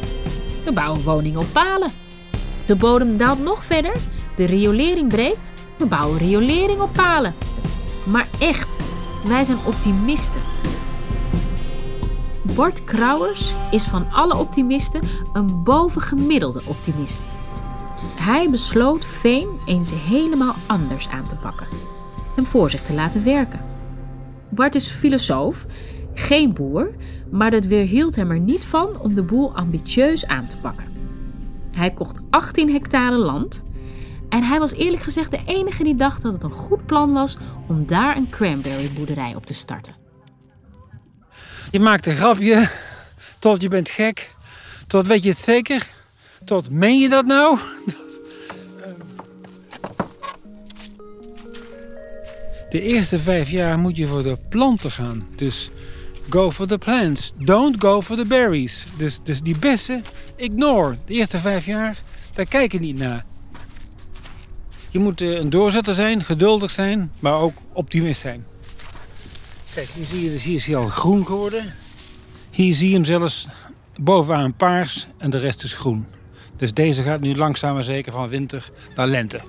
We 0.64 0.72
bouwen 0.72 1.02
woningen 1.04 1.40
op 1.40 1.52
palen. 1.52 1.90
De 2.66 2.76
bodem 2.76 3.16
daalt 3.16 3.42
nog 3.42 3.64
verder, 3.64 3.96
de 4.34 4.44
riolering 4.44 5.08
breekt, 5.08 5.50
we 5.78 5.86
bouwen 5.86 6.18
riolering 6.18 6.80
op 6.80 6.92
palen. 6.92 7.34
Maar 8.06 8.28
echt, 8.38 8.76
wij 9.24 9.44
zijn 9.44 9.58
optimisten. 9.66 10.42
Bart 12.54 12.84
Krauwers 12.84 13.54
is 13.70 13.84
van 13.84 14.12
alle 14.12 14.36
optimisten 14.36 15.02
een 15.32 15.62
bovengemiddelde 15.62 16.62
optimist. 16.64 17.34
Hij 18.20 18.50
besloot 18.50 19.04
veen 19.04 19.48
eens 19.64 19.92
helemaal 19.94 20.54
anders 20.66 21.08
aan 21.08 21.28
te 21.28 21.36
pakken. 21.36 21.66
Hem 22.34 22.46
voor 22.46 22.70
zich 22.70 22.82
te 22.82 22.92
laten 22.92 23.24
werken. 23.24 23.77
Bart 24.50 24.74
is 24.74 24.88
filosoof, 24.88 25.66
geen 26.14 26.52
boer, 26.52 26.90
maar 27.30 27.50
dat 27.50 27.64
weerhield 27.64 28.16
hem 28.16 28.30
er 28.30 28.40
niet 28.40 28.64
van 28.64 29.00
om 29.00 29.14
de 29.14 29.22
boel 29.22 29.56
ambitieus 29.56 30.26
aan 30.26 30.46
te 30.46 30.56
pakken. 30.56 30.84
Hij 31.70 31.90
kocht 31.90 32.18
18 32.30 32.72
hectare 32.72 33.16
land 33.16 33.64
en 34.28 34.42
hij 34.42 34.58
was 34.58 34.72
eerlijk 34.72 35.02
gezegd 35.02 35.30
de 35.30 35.40
enige 35.46 35.84
die 35.84 35.96
dacht 35.96 36.22
dat 36.22 36.32
het 36.32 36.42
een 36.42 36.50
goed 36.50 36.86
plan 36.86 37.12
was 37.12 37.36
om 37.66 37.86
daar 37.86 38.16
een 38.16 38.30
cranberry 38.30 38.90
boerderij 38.94 39.34
op 39.34 39.46
te 39.46 39.54
starten. 39.54 39.94
Je 41.70 41.80
maakt 41.80 42.06
een 42.06 42.16
grapje, 42.16 42.68
tot 43.38 43.62
je 43.62 43.68
bent 43.68 43.88
gek, 43.88 44.34
tot 44.86 45.06
weet 45.06 45.22
je 45.22 45.28
het 45.28 45.38
zeker, 45.38 45.88
tot 46.44 46.70
meen 46.70 46.98
je 46.98 47.08
dat 47.08 47.26
nou? 47.26 47.58
De 52.68 52.82
eerste 52.82 53.18
vijf 53.18 53.50
jaar 53.50 53.78
moet 53.78 53.96
je 53.96 54.06
voor 54.06 54.22
de 54.22 54.38
planten 54.48 54.90
gaan. 54.90 55.26
Dus 55.34 55.70
go 56.28 56.50
for 56.50 56.66
the 56.66 56.78
plants. 56.78 57.32
Don't 57.38 57.76
go 57.78 58.02
for 58.02 58.16
the 58.16 58.24
berries. 58.24 58.86
Dus, 58.96 59.20
dus 59.22 59.40
die 59.40 59.58
bessen, 59.58 60.04
ignore. 60.36 60.96
De 61.04 61.12
eerste 61.12 61.38
vijf 61.38 61.66
jaar, 61.66 61.98
daar 62.34 62.46
kijk 62.46 62.72
je 62.72 62.80
niet 62.80 62.98
naar. 62.98 63.24
Je 64.90 64.98
moet 64.98 65.20
eh, 65.20 65.30
een 65.30 65.50
doorzetter 65.50 65.94
zijn, 65.94 66.24
geduldig 66.24 66.70
zijn, 66.70 67.10
maar 67.18 67.34
ook 67.34 67.56
optimist 67.72 68.20
zijn. 68.20 68.44
Kijk, 69.74 69.88
hier 69.88 70.04
zie 70.04 70.24
je, 70.24 70.30
dus 70.30 70.42
hier 70.42 70.56
is 70.56 70.66
hij 70.66 70.76
al 70.76 70.88
groen 70.88 71.26
geworden. 71.26 71.74
Hier 72.50 72.74
zie 72.74 72.88
je 72.88 72.94
hem 72.94 73.04
zelfs 73.04 73.48
bovenaan 74.00 74.54
paars 74.54 75.06
en 75.18 75.30
de 75.30 75.38
rest 75.38 75.64
is 75.64 75.72
groen. 75.72 76.06
Dus 76.56 76.74
deze 76.74 77.02
gaat 77.02 77.20
nu 77.20 77.36
langzaam 77.36 77.74
maar 77.74 77.82
zeker 77.82 78.12
van 78.12 78.28
winter 78.28 78.70
naar 78.94 79.06
lente. 79.06 79.40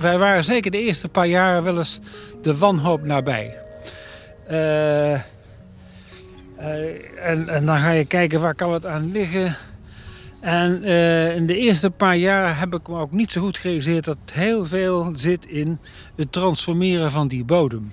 Wij 0.00 0.18
waren 0.18 0.44
zeker 0.44 0.70
de 0.70 0.80
eerste 0.80 1.08
paar 1.08 1.26
jaren 1.26 1.62
wel 1.62 1.78
eens 1.78 2.00
de 2.42 2.56
wanhoop 2.56 3.04
nabij. 3.04 3.58
Uh, 4.50 5.12
en, 5.12 5.22
en, 7.48 7.66
dan 7.66 7.78
ga 7.78 7.90
je 7.90 8.04
kijken 8.04 8.40
waar 8.40 8.54
kan 8.54 8.72
het 8.72 8.86
aan 8.86 9.12
liggen. 9.12 9.56
En 10.40 10.80
uh, 10.84 11.36
in 11.36 11.46
de 11.46 11.56
eerste 11.56 11.90
paar 11.90 12.16
jaar 12.16 12.58
heb 12.58 12.74
ik 12.74 12.88
me 12.88 12.98
ook 12.98 13.12
niet 13.12 13.30
zo 13.30 13.40
goed 13.40 13.58
gerealiseerd 13.58 14.04
dat 14.04 14.18
heel 14.32 14.64
veel 14.64 15.10
zit 15.14 15.46
in 15.46 15.78
het 16.14 16.32
transformeren 16.32 17.10
van 17.10 17.28
die 17.28 17.44
bodem. 17.44 17.92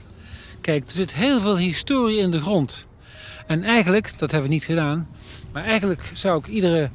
Kijk, 0.62 0.86
er 0.86 0.92
zit 0.92 1.14
heel 1.14 1.40
veel 1.40 1.58
historie 1.58 2.18
in 2.18 2.32
de 2.32 2.42
grond. 2.42 2.88
En 3.48 3.64
eigenlijk, 3.64 4.18
dat 4.18 4.32
hebben 4.32 4.50
we 4.50 4.56
niet 4.56 4.64
gedaan, 4.64 5.08
maar 5.52 5.64
eigenlijk 5.64 6.12
zou 6.14 6.40
ik 6.40 6.48
iedere 6.48 6.90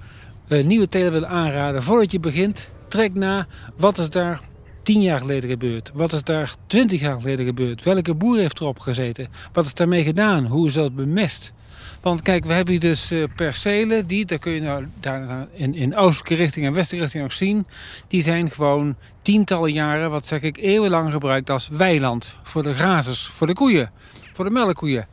nieuwe 0.48 0.88
teler 0.88 1.12
willen 1.12 1.28
aanraden. 1.28 1.82
Voordat 1.82 2.12
je 2.12 2.20
begint, 2.20 2.70
trek 2.88 3.14
na 3.14 3.46
wat 3.76 3.98
is 3.98 4.10
daar 4.10 4.40
tien 4.88 5.02
jaar 5.02 5.18
geleden 5.18 5.50
gebeurd? 5.50 5.90
Wat 5.94 6.12
is 6.12 6.22
daar 6.24 6.54
twintig 6.66 7.00
jaar 7.00 7.16
geleden 7.16 7.46
gebeurd? 7.46 7.82
Welke 7.82 8.14
boer 8.14 8.38
heeft 8.38 8.60
erop 8.60 8.78
gezeten? 8.78 9.28
Wat 9.52 9.64
is 9.64 9.74
daarmee 9.74 10.02
gedaan? 10.02 10.46
Hoe 10.46 10.66
is 10.66 10.74
dat 10.74 10.94
bemest? 10.94 11.52
Want 12.00 12.22
kijk, 12.22 12.44
we 12.44 12.52
hebben 12.52 12.72
hier 12.72 12.82
dus 12.82 13.12
uh, 13.12 13.24
percelen, 13.36 14.06
die, 14.06 14.24
daar 14.24 14.38
kun 14.38 14.52
je 14.52 14.60
nou, 14.60 14.86
daar 15.00 15.46
in, 15.52 15.74
in 15.74 15.96
oostelijke 15.96 16.34
richting 16.34 16.66
en 16.66 16.72
westelijke 16.72 17.04
richting 17.04 17.22
nog 17.22 17.32
zien. 17.32 17.66
Die 18.06 18.22
zijn 18.22 18.50
gewoon 18.50 18.96
tientallen 19.22 19.72
jaren, 19.72 20.10
wat 20.10 20.26
zeg 20.26 20.42
ik, 20.42 20.56
eeuwenlang 20.56 21.12
gebruikt 21.12 21.50
als 21.50 21.68
weiland. 21.68 22.36
Voor 22.42 22.62
de 22.62 22.74
grazers, 22.74 23.26
voor 23.26 23.46
de 23.46 23.54
koeien, 23.54 23.90
voor 24.32 24.44
de 24.44 24.50
melkkoeien. 24.50 25.06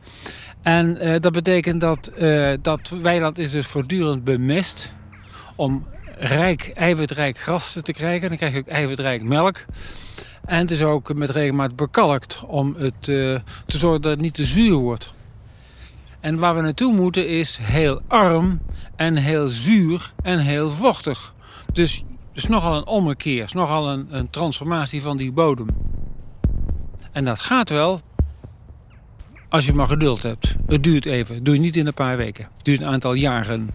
En 0.62 0.98
uh, 1.00 1.14
dat 1.20 1.32
betekent 1.32 1.80
dat 1.80 2.12
dat 2.62 2.94
weiland 3.02 3.38
is 3.38 3.50
dus 3.50 3.66
voortdurend 3.66 4.24
bemest 4.24 4.94
om 5.56 5.84
rijk, 6.16 6.70
eiwitrijk 6.74 7.38
gras 7.38 7.76
te 7.82 7.92
krijgen. 7.92 8.28
Dan 8.28 8.36
krijg 8.36 8.52
je 8.52 8.58
ook 8.58 8.66
eiwitrijk 8.66 9.22
melk. 9.22 9.64
En 10.44 10.58
het 10.58 10.70
is 10.70 10.82
ook 10.82 11.14
met 11.14 11.30
regelmaat 11.30 11.76
bekalkt 11.76 12.42
om 12.46 12.74
het 12.78 13.08
uh, 13.08 13.38
te 13.66 13.78
zorgen 13.78 14.00
dat 14.00 14.10
het 14.10 14.20
niet 14.20 14.34
te 14.34 14.44
zuur 14.44 14.74
wordt. 14.74 15.14
En 16.20 16.38
waar 16.38 16.54
we 16.54 16.60
naartoe 16.60 16.94
moeten 16.94 17.28
is 17.28 17.58
heel 17.62 18.00
arm 18.08 18.60
en 18.96 19.16
heel 19.16 19.48
zuur 19.48 20.12
en 20.22 20.38
heel 20.38 20.70
vochtig. 20.70 21.34
Dus 21.72 22.04
het 22.28 22.44
is 22.44 22.46
nogal 22.46 22.76
een 22.76 22.86
ommekeer, 22.86 23.50
nogal 23.52 23.88
een, 23.88 24.06
een 24.10 24.30
transformatie 24.30 25.02
van 25.02 25.16
die 25.16 25.32
bodem. 25.32 25.66
En 27.12 27.24
dat 27.24 27.40
gaat 27.40 27.70
wel 27.70 28.00
als 29.48 29.66
je 29.66 29.74
maar 29.74 29.86
geduld 29.86 30.22
hebt. 30.22 30.54
Het 30.66 30.84
duurt 30.84 31.06
even, 31.06 31.44
doe 31.44 31.54
je 31.54 31.60
niet 31.60 31.76
in 31.76 31.86
een 31.86 31.94
paar 31.94 32.16
weken. 32.16 32.48
Het 32.56 32.64
duurt 32.64 32.80
een 32.80 32.86
aantal 32.86 33.12
jaren. 33.12 33.70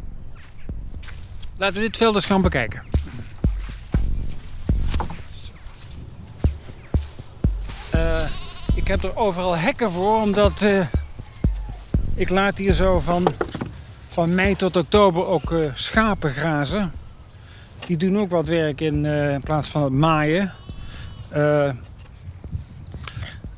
Laten 1.61 1.75
we 1.75 1.81
dit 1.81 1.97
veld 1.97 2.15
eens 2.15 2.25
gaan 2.25 2.41
bekijken. 2.41 2.81
Uh, 7.95 8.29
ik 8.75 8.87
heb 8.87 9.03
er 9.03 9.17
overal 9.17 9.57
hekken 9.57 9.91
voor, 9.91 10.21
omdat 10.21 10.61
uh, 10.61 10.85
ik 12.15 12.29
laat 12.29 12.57
hier 12.57 12.73
zo 12.73 12.99
van, 12.99 13.27
van 14.07 14.35
mei 14.35 14.55
tot 14.55 14.77
oktober 14.77 15.25
ook 15.25 15.51
uh, 15.51 15.71
schapen 15.73 16.31
grazen. 16.31 16.91
Die 17.85 17.97
doen 17.97 18.19
ook 18.19 18.29
wat 18.29 18.47
werk 18.47 18.81
in, 18.81 19.05
in 19.05 19.41
plaats 19.43 19.69
van 19.69 19.83
het 19.83 19.93
maaien. 19.93 20.53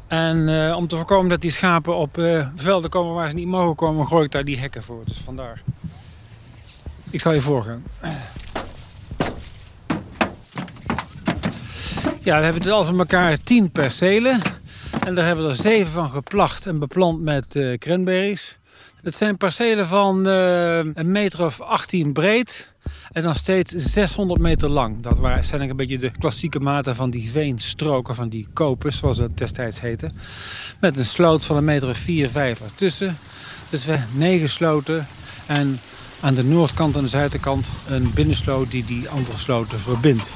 en 0.07 0.73
om 0.75 0.87
te 0.87 0.95
voorkomen 0.95 1.29
dat 1.29 1.41
die 1.41 1.51
schapen 1.51 1.95
op 1.95 2.21
velden 2.55 2.89
komen 2.89 3.13
waar 3.13 3.29
ze 3.29 3.35
niet 3.35 3.47
mogen 3.47 3.75
komen, 3.75 4.07
gooi 4.07 4.25
ik 4.25 4.31
daar 4.31 4.45
die 4.45 4.59
hekken 4.59 4.83
voor. 4.83 5.01
Dus 5.05 5.17
vandaar. 5.17 5.61
Ik 7.13 7.21
zal 7.21 7.33
je 7.33 7.41
voorgaan. 7.41 7.83
Ja, 12.19 12.37
we 12.37 12.43
hebben 12.43 12.61
dus 12.61 12.71
al 12.71 12.97
elkaar 12.97 13.37
tien 13.43 13.71
percelen. 13.71 14.41
En 15.05 15.15
daar 15.15 15.25
hebben 15.25 15.43
we 15.43 15.49
er 15.49 15.55
zeven 15.55 15.91
van 15.91 16.09
geplacht 16.09 16.65
en 16.65 16.79
beplant 16.79 17.21
met 17.21 17.55
uh, 17.55 17.77
cranberries. 17.77 18.57
Het 19.01 19.15
zijn 19.15 19.37
percelen 19.37 19.87
van 19.87 20.27
uh, 20.27 20.77
een 20.77 21.11
meter 21.11 21.45
of 21.45 21.61
18 21.61 22.13
breed. 22.13 22.73
En 23.11 23.23
dan 23.23 23.35
steeds 23.35 23.71
600 23.71 24.41
meter 24.41 24.69
lang. 24.69 25.01
Dat 25.01 25.19
waren, 25.19 25.43
zijn 25.43 25.69
een 25.69 25.75
beetje 25.75 25.97
de 25.97 26.11
klassieke 26.19 26.59
maten 26.59 26.95
van 26.95 27.09
die 27.09 27.31
veenstroken, 27.31 28.15
van 28.15 28.29
die 28.29 28.47
kopers, 28.53 28.97
zoals 28.97 29.17
het 29.17 29.37
destijds 29.37 29.81
heette. 29.81 30.11
Met 30.79 30.97
een 30.97 31.05
sloot 31.05 31.45
van 31.45 31.57
een 31.57 31.65
meter 31.65 31.89
of 31.89 31.97
4, 31.97 32.29
5 32.29 32.61
ertussen. 32.61 33.17
Dus 33.69 33.85
we 33.85 33.99
negen 34.13 34.49
sloten. 34.49 35.07
En 35.45 35.79
aan 36.23 36.33
de 36.33 36.43
noordkant 36.43 36.95
en 36.95 37.01
de 37.01 37.07
zuidkant 37.07 37.71
een 37.87 38.13
binnensloot 38.13 38.71
die 38.71 38.85
die 38.85 39.09
andere 39.09 39.37
sloten 39.37 39.79
verbindt. 39.79 40.33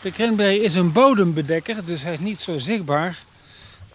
De 0.00 0.10
cranberry 0.12 0.56
is 0.56 0.74
een 0.74 0.92
bodembedekker, 0.92 1.84
dus 1.84 2.02
hij 2.02 2.12
is 2.12 2.18
niet 2.18 2.40
zo 2.40 2.58
zichtbaar. 2.58 3.18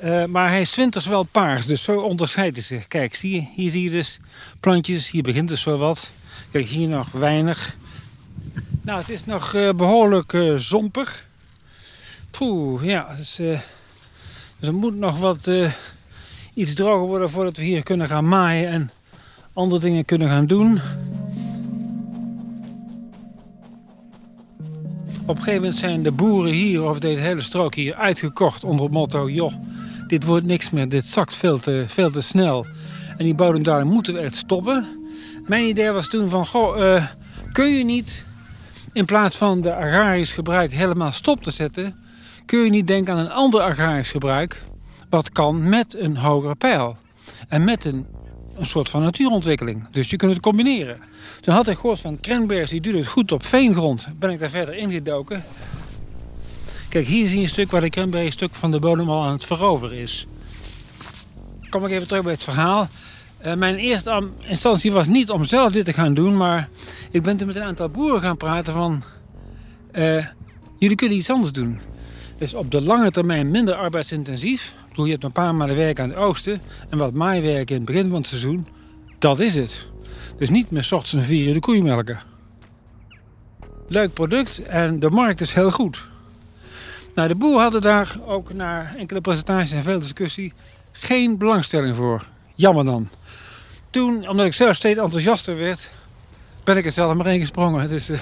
Uh, 0.03 0.25
maar 0.25 0.49
hij 0.49 0.61
is 0.61 0.75
winters 0.75 1.05
wel 1.05 1.23
paars, 1.23 1.65
dus 1.65 1.83
zo 1.83 1.99
onderscheidt 2.01 2.55
hij 2.55 2.65
zich. 2.65 2.87
Kijk, 2.87 3.15
zie 3.15 3.35
je, 3.35 3.47
hier 3.55 3.69
zie 3.69 3.83
je 3.83 3.89
dus 3.89 4.19
plantjes, 4.59 5.11
hier 5.11 5.23
begint 5.23 5.49
dus 5.49 5.61
zo 5.61 5.77
wat. 5.77 6.11
Kijk, 6.51 6.65
hier 6.65 6.87
nog 6.87 7.11
weinig. 7.11 7.75
Nou, 8.81 8.99
het 8.99 9.09
is 9.09 9.25
nog 9.25 9.53
uh, 9.53 9.71
behoorlijk 9.71 10.33
uh, 10.33 10.55
zompig. 10.57 11.25
Poeh, 12.31 12.83
ja, 12.83 13.15
dus, 13.17 13.35
dus 13.35 13.59
er 14.59 14.73
moet 14.73 14.95
nog 14.95 15.19
wat 15.19 15.49
iets 16.53 16.73
droger 16.73 17.07
worden 17.07 17.29
voordat 17.29 17.57
we 17.57 17.63
hier 17.63 17.83
kunnen 17.83 18.07
gaan 18.07 18.27
maaien 18.27 18.69
en 18.69 18.91
andere 19.53 19.81
dingen 19.81 20.05
kunnen 20.05 20.27
gaan 20.27 20.45
doen. 20.45 20.81
Op 25.25 25.37
een 25.37 25.43
gegeven 25.43 25.61
moment 25.61 25.75
zijn 25.79 26.03
de 26.03 26.11
boeren 26.11 26.51
hier, 26.51 26.83
of 26.83 26.99
deze 26.99 27.21
hele 27.21 27.41
strook 27.41 27.75
hier, 27.75 27.95
uitgekocht 27.95 28.63
onder 28.63 28.83
het 28.83 28.93
motto: 28.93 29.29
joh, 29.29 29.53
dit 30.07 30.23
wordt 30.23 30.45
niks 30.45 30.69
meer, 30.69 30.89
dit 30.89 31.05
zakt 31.05 31.35
veel 31.35 31.57
te, 31.57 31.83
veel 31.87 32.11
te 32.11 32.21
snel. 32.21 32.65
En 33.17 33.25
die 33.25 33.35
bodemdaling 33.35 33.89
moeten 33.89 34.13
we 34.13 34.19
echt 34.19 34.35
stoppen. 34.35 34.87
Mijn 35.45 35.67
idee 35.67 35.91
was 35.91 36.07
toen 36.07 36.29
van, 36.29 36.45
goh, 36.45 36.77
uh, 36.77 37.05
kun 37.51 37.69
je 37.69 37.83
niet 37.83 38.25
in 38.93 39.05
plaats 39.05 39.37
van 39.37 39.61
de 39.61 39.75
agrarisch 39.75 40.31
gebruik 40.31 40.73
helemaal 40.73 41.11
stop 41.11 41.43
te 41.43 41.51
zetten, 41.51 41.95
kun 42.45 42.59
je 42.59 42.69
niet 42.69 42.87
denken 42.87 43.13
aan 43.13 43.19
een 43.19 43.31
ander 43.31 43.61
agrarisch 43.61 44.11
gebruik 44.11 44.61
wat 45.13 45.31
kan 45.31 45.69
met 45.69 45.95
een 45.97 46.17
hogere 46.17 46.55
pijl. 46.55 46.97
En 47.47 47.63
met 47.63 47.85
een, 47.85 48.05
een 48.57 48.65
soort 48.65 48.89
van 48.89 49.01
natuurontwikkeling. 49.01 49.87
Dus 49.91 50.09
je 50.09 50.15
kunt 50.15 50.31
het 50.31 50.41
combineren. 50.41 50.97
Toen 51.41 51.53
had 51.53 51.67
ik 51.67 51.77
gehoord 51.77 51.99
van 51.99 52.19
cranberries, 52.19 52.69
die 52.69 52.81
doet 52.81 52.93
het 52.93 53.07
goed 53.07 53.31
op 53.31 53.45
veengrond. 53.45 54.07
Ben 54.19 54.29
ik 54.29 54.39
daar 54.39 54.49
verder 54.49 54.75
ingedoken. 54.75 55.43
Kijk, 56.89 57.05
hier 57.05 57.27
zie 57.27 57.37
je 57.37 57.43
een 57.43 57.49
stuk 57.49 57.71
waar 57.71 57.81
de 57.81 57.89
cranberry 57.89 58.29
stuk 58.29 58.55
van 58.55 58.71
de 58.71 58.79
bodem 58.79 59.09
al 59.09 59.23
aan 59.23 59.31
het 59.31 59.45
veroveren 59.45 59.97
is. 59.97 60.27
Kom 61.69 61.85
ik 61.85 61.91
even 61.91 62.07
terug 62.07 62.23
bij 62.23 62.31
het 62.31 62.43
verhaal. 62.43 62.87
Uh, 63.45 63.53
mijn 63.53 63.75
eerste 63.75 64.27
instantie 64.47 64.91
was 64.91 65.07
niet 65.07 65.29
om 65.29 65.43
zelf 65.43 65.71
dit 65.71 65.85
te 65.85 65.93
gaan 65.93 66.13
doen, 66.13 66.37
maar 66.37 66.69
ik 67.11 67.23
ben 67.23 67.37
toen 67.37 67.47
met 67.47 67.55
een 67.55 67.63
aantal 67.63 67.89
boeren 67.89 68.21
gaan 68.21 68.37
praten 68.37 68.73
van... 68.73 69.03
Uh, 69.91 70.25
jullie 70.77 70.95
kunnen 70.95 71.17
iets 71.17 71.29
anders 71.29 71.51
doen. 71.51 71.79
Dus 72.37 72.53
op 72.53 72.71
de 72.71 72.81
lange 72.81 73.11
termijn 73.11 73.51
minder 73.51 73.75
arbeidsintensief. 73.75 74.73
Bedoel, 74.93 75.05
je 75.05 75.11
hebt 75.11 75.23
een 75.23 75.31
paar 75.31 75.55
maanden 75.55 75.75
werk 75.75 75.99
aan 75.99 76.09
het 76.09 76.17
oosten 76.17 76.61
en 76.89 76.97
wat 76.97 77.13
maaiwerk 77.13 77.69
in 77.69 77.75
het 77.75 77.85
begin 77.85 78.09
van 78.09 78.17
het 78.17 78.27
seizoen. 78.27 78.67
Dat 79.19 79.39
is 79.39 79.55
het. 79.55 79.87
Dus 80.37 80.49
niet 80.49 80.71
meer 80.71 80.81
ochtends 80.91 81.13
een 81.13 81.23
vier 81.23 81.47
uur 81.47 81.53
de 81.53 81.59
koeien 81.59 81.83
melken. 81.83 82.21
Leuk 83.87 84.13
product 84.13 84.63
en 84.63 84.99
de 84.99 85.09
markt 85.09 85.41
is 85.41 85.53
heel 85.53 85.71
goed. 85.71 86.09
Nou, 87.15 87.27
de 87.27 87.35
boeren 87.35 87.61
hadden 87.61 87.81
daar 87.81 88.15
ook 88.25 88.53
na 88.53 88.95
enkele 88.95 89.21
presentaties 89.21 89.71
en 89.71 89.83
veel 89.83 89.99
discussie 89.99 90.53
geen 90.91 91.37
belangstelling 91.37 91.95
voor. 91.95 92.25
Jammer 92.55 92.83
dan. 92.83 93.07
Toen, 93.89 94.27
omdat 94.27 94.45
ik 94.45 94.53
zelf 94.53 94.75
steeds 94.75 94.99
enthousiaster 94.99 95.57
werd, 95.57 95.91
ben 96.63 96.77
ik 96.77 96.85
er 96.85 96.91
zelf 96.91 97.13
maar 97.13 97.27
ingesprongen. 97.27 97.89
Dus, 97.93 98.09
uh, 98.09 98.17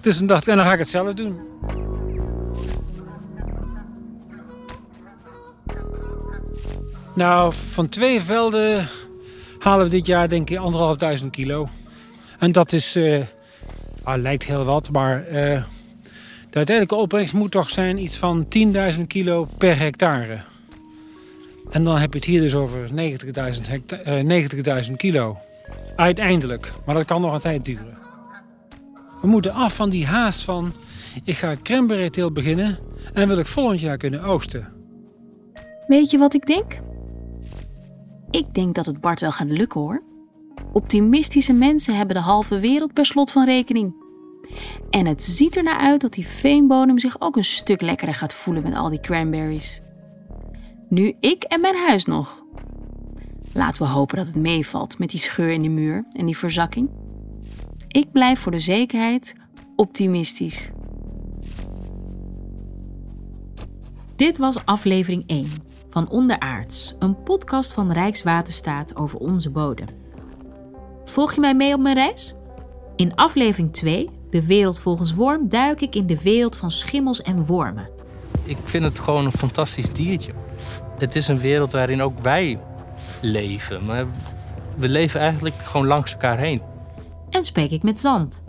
dus 0.00 0.16
toen 0.16 0.26
dacht 0.26 0.42
ik, 0.42 0.48
en 0.48 0.56
dan 0.56 0.66
ga 0.66 0.72
ik 0.72 0.78
het 0.78 0.88
zelf 0.88 1.14
doen. 1.14 1.40
Nou, 7.14 7.52
van 7.52 7.88
twee 7.88 8.20
velden 8.22 8.88
halen 9.58 9.84
we 9.84 9.90
dit 9.90 10.06
jaar 10.06 10.28
denk 10.28 10.50
ik 10.50 10.58
anderhalfduizend 10.58 11.30
kilo. 11.30 11.68
En 12.38 12.52
dat 12.52 12.72
is, 12.72 12.96
uh, 12.96 13.22
ah, 14.02 14.20
lijkt 14.20 14.44
heel 14.44 14.64
wat, 14.64 14.90
maar 14.90 15.24
uh, 15.26 15.32
de 16.50 16.56
uiteindelijke 16.60 16.94
opbrengst 16.94 17.34
moet 17.34 17.50
toch 17.50 17.70
zijn 17.70 17.98
iets 17.98 18.16
van 18.16 18.46
10.000 18.94 19.06
kilo 19.06 19.48
per 19.58 19.78
hectare. 19.78 20.38
En 21.70 21.84
dan 21.84 21.98
heb 21.98 22.12
je 22.12 22.18
het 22.18 22.28
hier 22.28 22.40
dus 22.40 22.54
over 22.54 22.88
90.000 22.88 22.94
uh, 24.06 24.20
90 24.20 24.96
kilo. 24.96 25.38
Uiteindelijk. 25.96 26.72
Maar 26.86 26.94
dat 26.94 27.04
kan 27.04 27.20
nog 27.20 27.32
een 27.32 27.40
tijd 27.40 27.64
duren. 27.64 27.98
We 29.20 29.26
moeten 29.26 29.52
af 29.52 29.74
van 29.74 29.90
die 29.90 30.06
haast 30.06 30.42
van... 30.42 30.72
ik 31.24 31.36
ga 31.36 31.56
cranberry 31.62 32.32
beginnen 32.32 32.78
en 33.12 33.28
wil 33.28 33.38
ik 33.38 33.46
volgend 33.46 33.80
jaar 33.80 33.96
kunnen 33.96 34.22
oogsten. 34.22 34.72
Weet 35.86 36.10
je 36.10 36.18
wat 36.18 36.34
ik 36.34 36.46
denk? 36.46 36.80
Ik 38.34 38.54
denk 38.54 38.74
dat 38.74 38.86
het 38.86 39.00
Bart 39.00 39.20
wel 39.20 39.32
gaat 39.32 39.48
lukken 39.48 39.80
hoor. 39.80 40.02
Optimistische 40.72 41.52
mensen 41.52 41.96
hebben 41.96 42.16
de 42.16 42.22
halve 42.22 42.58
wereld 42.58 42.92
per 42.92 43.06
slot 43.06 43.30
van 43.30 43.44
rekening. 43.44 43.94
En 44.90 45.06
het 45.06 45.22
ziet 45.22 45.56
er 45.56 45.62
naar 45.62 45.78
uit 45.78 46.00
dat 46.00 46.12
die 46.12 46.26
veenbodem 46.26 46.98
zich 46.98 47.20
ook 47.20 47.36
een 47.36 47.44
stuk 47.44 47.80
lekkerder 47.80 48.14
gaat 48.14 48.34
voelen 48.34 48.62
met 48.62 48.74
al 48.74 48.88
die 48.88 49.00
cranberries. 49.00 49.80
Nu 50.88 51.16
ik 51.20 51.42
en 51.42 51.60
mijn 51.60 51.76
huis 51.76 52.04
nog. 52.04 52.44
Laten 53.52 53.82
we 53.82 53.88
hopen 53.88 54.16
dat 54.16 54.26
het 54.26 54.36
meevalt 54.36 54.98
met 54.98 55.10
die 55.10 55.20
scheur 55.20 55.50
in 55.50 55.62
de 55.62 55.68
muur 55.68 56.04
en 56.10 56.26
die 56.26 56.36
verzakking. 56.36 56.90
Ik 57.88 58.12
blijf 58.12 58.40
voor 58.40 58.52
de 58.52 58.60
zekerheid 58.60 59.34
optimistisch. 59.76 60.70
Dit 64.16 64.38
was 64.38 64.64
aflevering 64.64 65.24
1 65.26 65.46
van 65.94 66.08
Onderaards, 66.08 66.94
een 66.98 67.22
podcast 67.22 67.72
van 67.72 67.92
Rijkswaterstaat 67.92 68.96
over 68.96 69.18
onze 69.18 69.50
bodem. 69.50 69.86
Volg 71.04 71.34
je 71.34 71.40
mij 71.40 71.54
mee 71.54 71.74
op 71.74 71.80
mijn 71.80 71.94
reis? 71.94 72.34
In 72.96 73.14
aflevering 73.14 73.72
2, 73.72 74.10
De 74.30 74.46
Wereld 74.46 74.78
volgens 74.78 75.14
Worm, 75.14 75.48
duik 75.48 75.80
ik 75.80 75.94
in 75.94 76.06
de 76.06 76.22
wereld 76.22 76.56
van 76.56 76.70
schimmels 76.70 77.22
en 77.22 77.46
wormen. 77.46 77.88
Ik 78.44 78.56
vind 78.64 78.84
het 78.84 78.98
gewoon 78.98 79.24
een 79.24 79.32
fantastisch 79.32 79.92
diertje. 79.92 80.32
Het 80.98 81.16
is 81.16 81.28
een 81.28 81.38
wereld 81.38 81.72
waarin 81.72 82.02
ook 82.02 82.18
wij 82.18 82.58
leven, 83.20 83.84
maar 83.84 84.06
we 84.78 84.88
leven 84.88 85.20
eigenlijk 85.20 85.54
gewoon 85.54 85.86
langs 85.86 86.12
elkaar 86.12 86.38
heen. 86.38 86.62
En 87.30 87.44
spreek 87.44 87.70
ik 87.70 87.82
met 87.82 87.98
zand. 87.98 88.42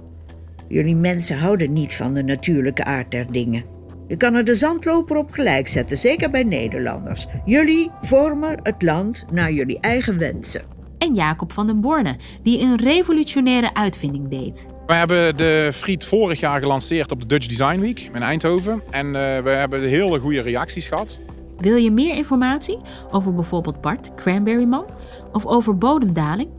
Jullie 0.67 0.95
mensen 0.95 1.39
houden 1.39 1.73
niet 1.73 1.93
van 1.93 2.13
de 2.13 2.23
natuurlijke 2.23 2.83
aard 2.83 3.11
der 3.11 3.31
dingen. 3.31 3.74
Je 4.07 4.17
kan 4.17 4.33
er 4.33 4.43
de 4.43 4.55
zandloper 4.55 5.17
op 5.17 5.31
gelijk 5.31 5.67
zetten, 5.67 5.97
zeker 5.97 6.29
bij 6.29 6.43
Nederlanders. 6.43 7.27
Jullie 7.45 7.91
vormen 7.99 8.59
het 8.63 8.81
land 8.81 9.25
naar 9.31 9.51
jullie 9.51 9.79
eigen 9.79 10.17
wensen. 10.17 10.61
En 10.97 11.13
Jacob 11.13 11.51
van 11.51 11.67
den 11.67 11.81
Borne, 11.81 12.15
die 12.43 12.61
een 12.61 12.77
revolutionaire 12.77 13.73
uitvinding 13.73 14.29
deed. 14.29 14.67
We 14.85 14.93
hebben 14.93 15.37
de 15.37 15.69
friet 15.73 16.05
vorig 16.05 16.39
jaar 16.39 16.59
gelanceerd 16.59 17.11
op 17.11 17.19
de 17.19 17.25
Dutch 17.25 17.47
Design 17.47 17.79
Week 17.79 18.09
in 18.13 18.21
Eindhoven. 18.21 18.81
En 18.89 19.05
uh, 19.05 19.13
we 19.13 19.49
hebben 19.49 19.81
hele 19.81 20.19
goede 20.19 20.41
reacties 20.41 20.87
gehad. 20.87 21.19
Wil 21.57 21.75
je 21.75 21.91
meer 21.91 22.15
informatie 22.15 22.77
over 23.11 23.33
bijvoorbeeld 23.33 23.81
Bart, 23.81 24.15
Cranberryman, 24.15 24.85
of 25.31 25.45
over 25.45 25.77
bodemdaling? 25.77 26.49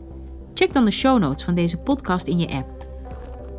Check 0.53 0.73
dan 0.73 0.85
de 0.85 0.91
show 0.91 1.19
notes 1.19 1.43
van 1.43 1.55
deze 1.55 1.77
podcast 1.77 2.27
in 2.27 2.39
je 2.39 2.47
app. 2.47 2.77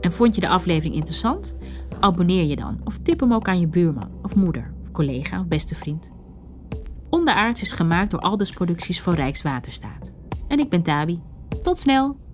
En 0.00 0.12
vond 0.12 0.34
je 0.34 0.40
de 0.40 0.48
aflevering 0.48 0.94
interessant? 0.94 1.56
Abonneer 2.00 2.44
je 2.44 2.56
dan 2.56 2.80
of 2.84 2.98
tip 2.98 3.20
hem 3.20 3.32
ook 3.32 3.48
aan 3.48 3.60
je 3.60 3.66
buurman 3.66 4.10
of 4.22 4.34
moeder 4.34 4.74
of 4.82 4.92
collega 4.92 5.40
of 5.40 5.46
beste 5.46 5.74
vriend. 5.74 6.10
Onderaards 7.10 7.62
is 7.62 7.72
gemaakt 7.72 8.10
door 8.10 8.20
Aldus 8.20 8.50
Producties 8.50 9.00
voor 9.00 9.14
Rijkswaterstaat. 9.14 10.12
En 10.48 10.58
ik 10.58 10.68
ben 10.68 10.82
Tabi. 10.82 11.20
Tot 11.62 11.78
snel! 11.78 12.27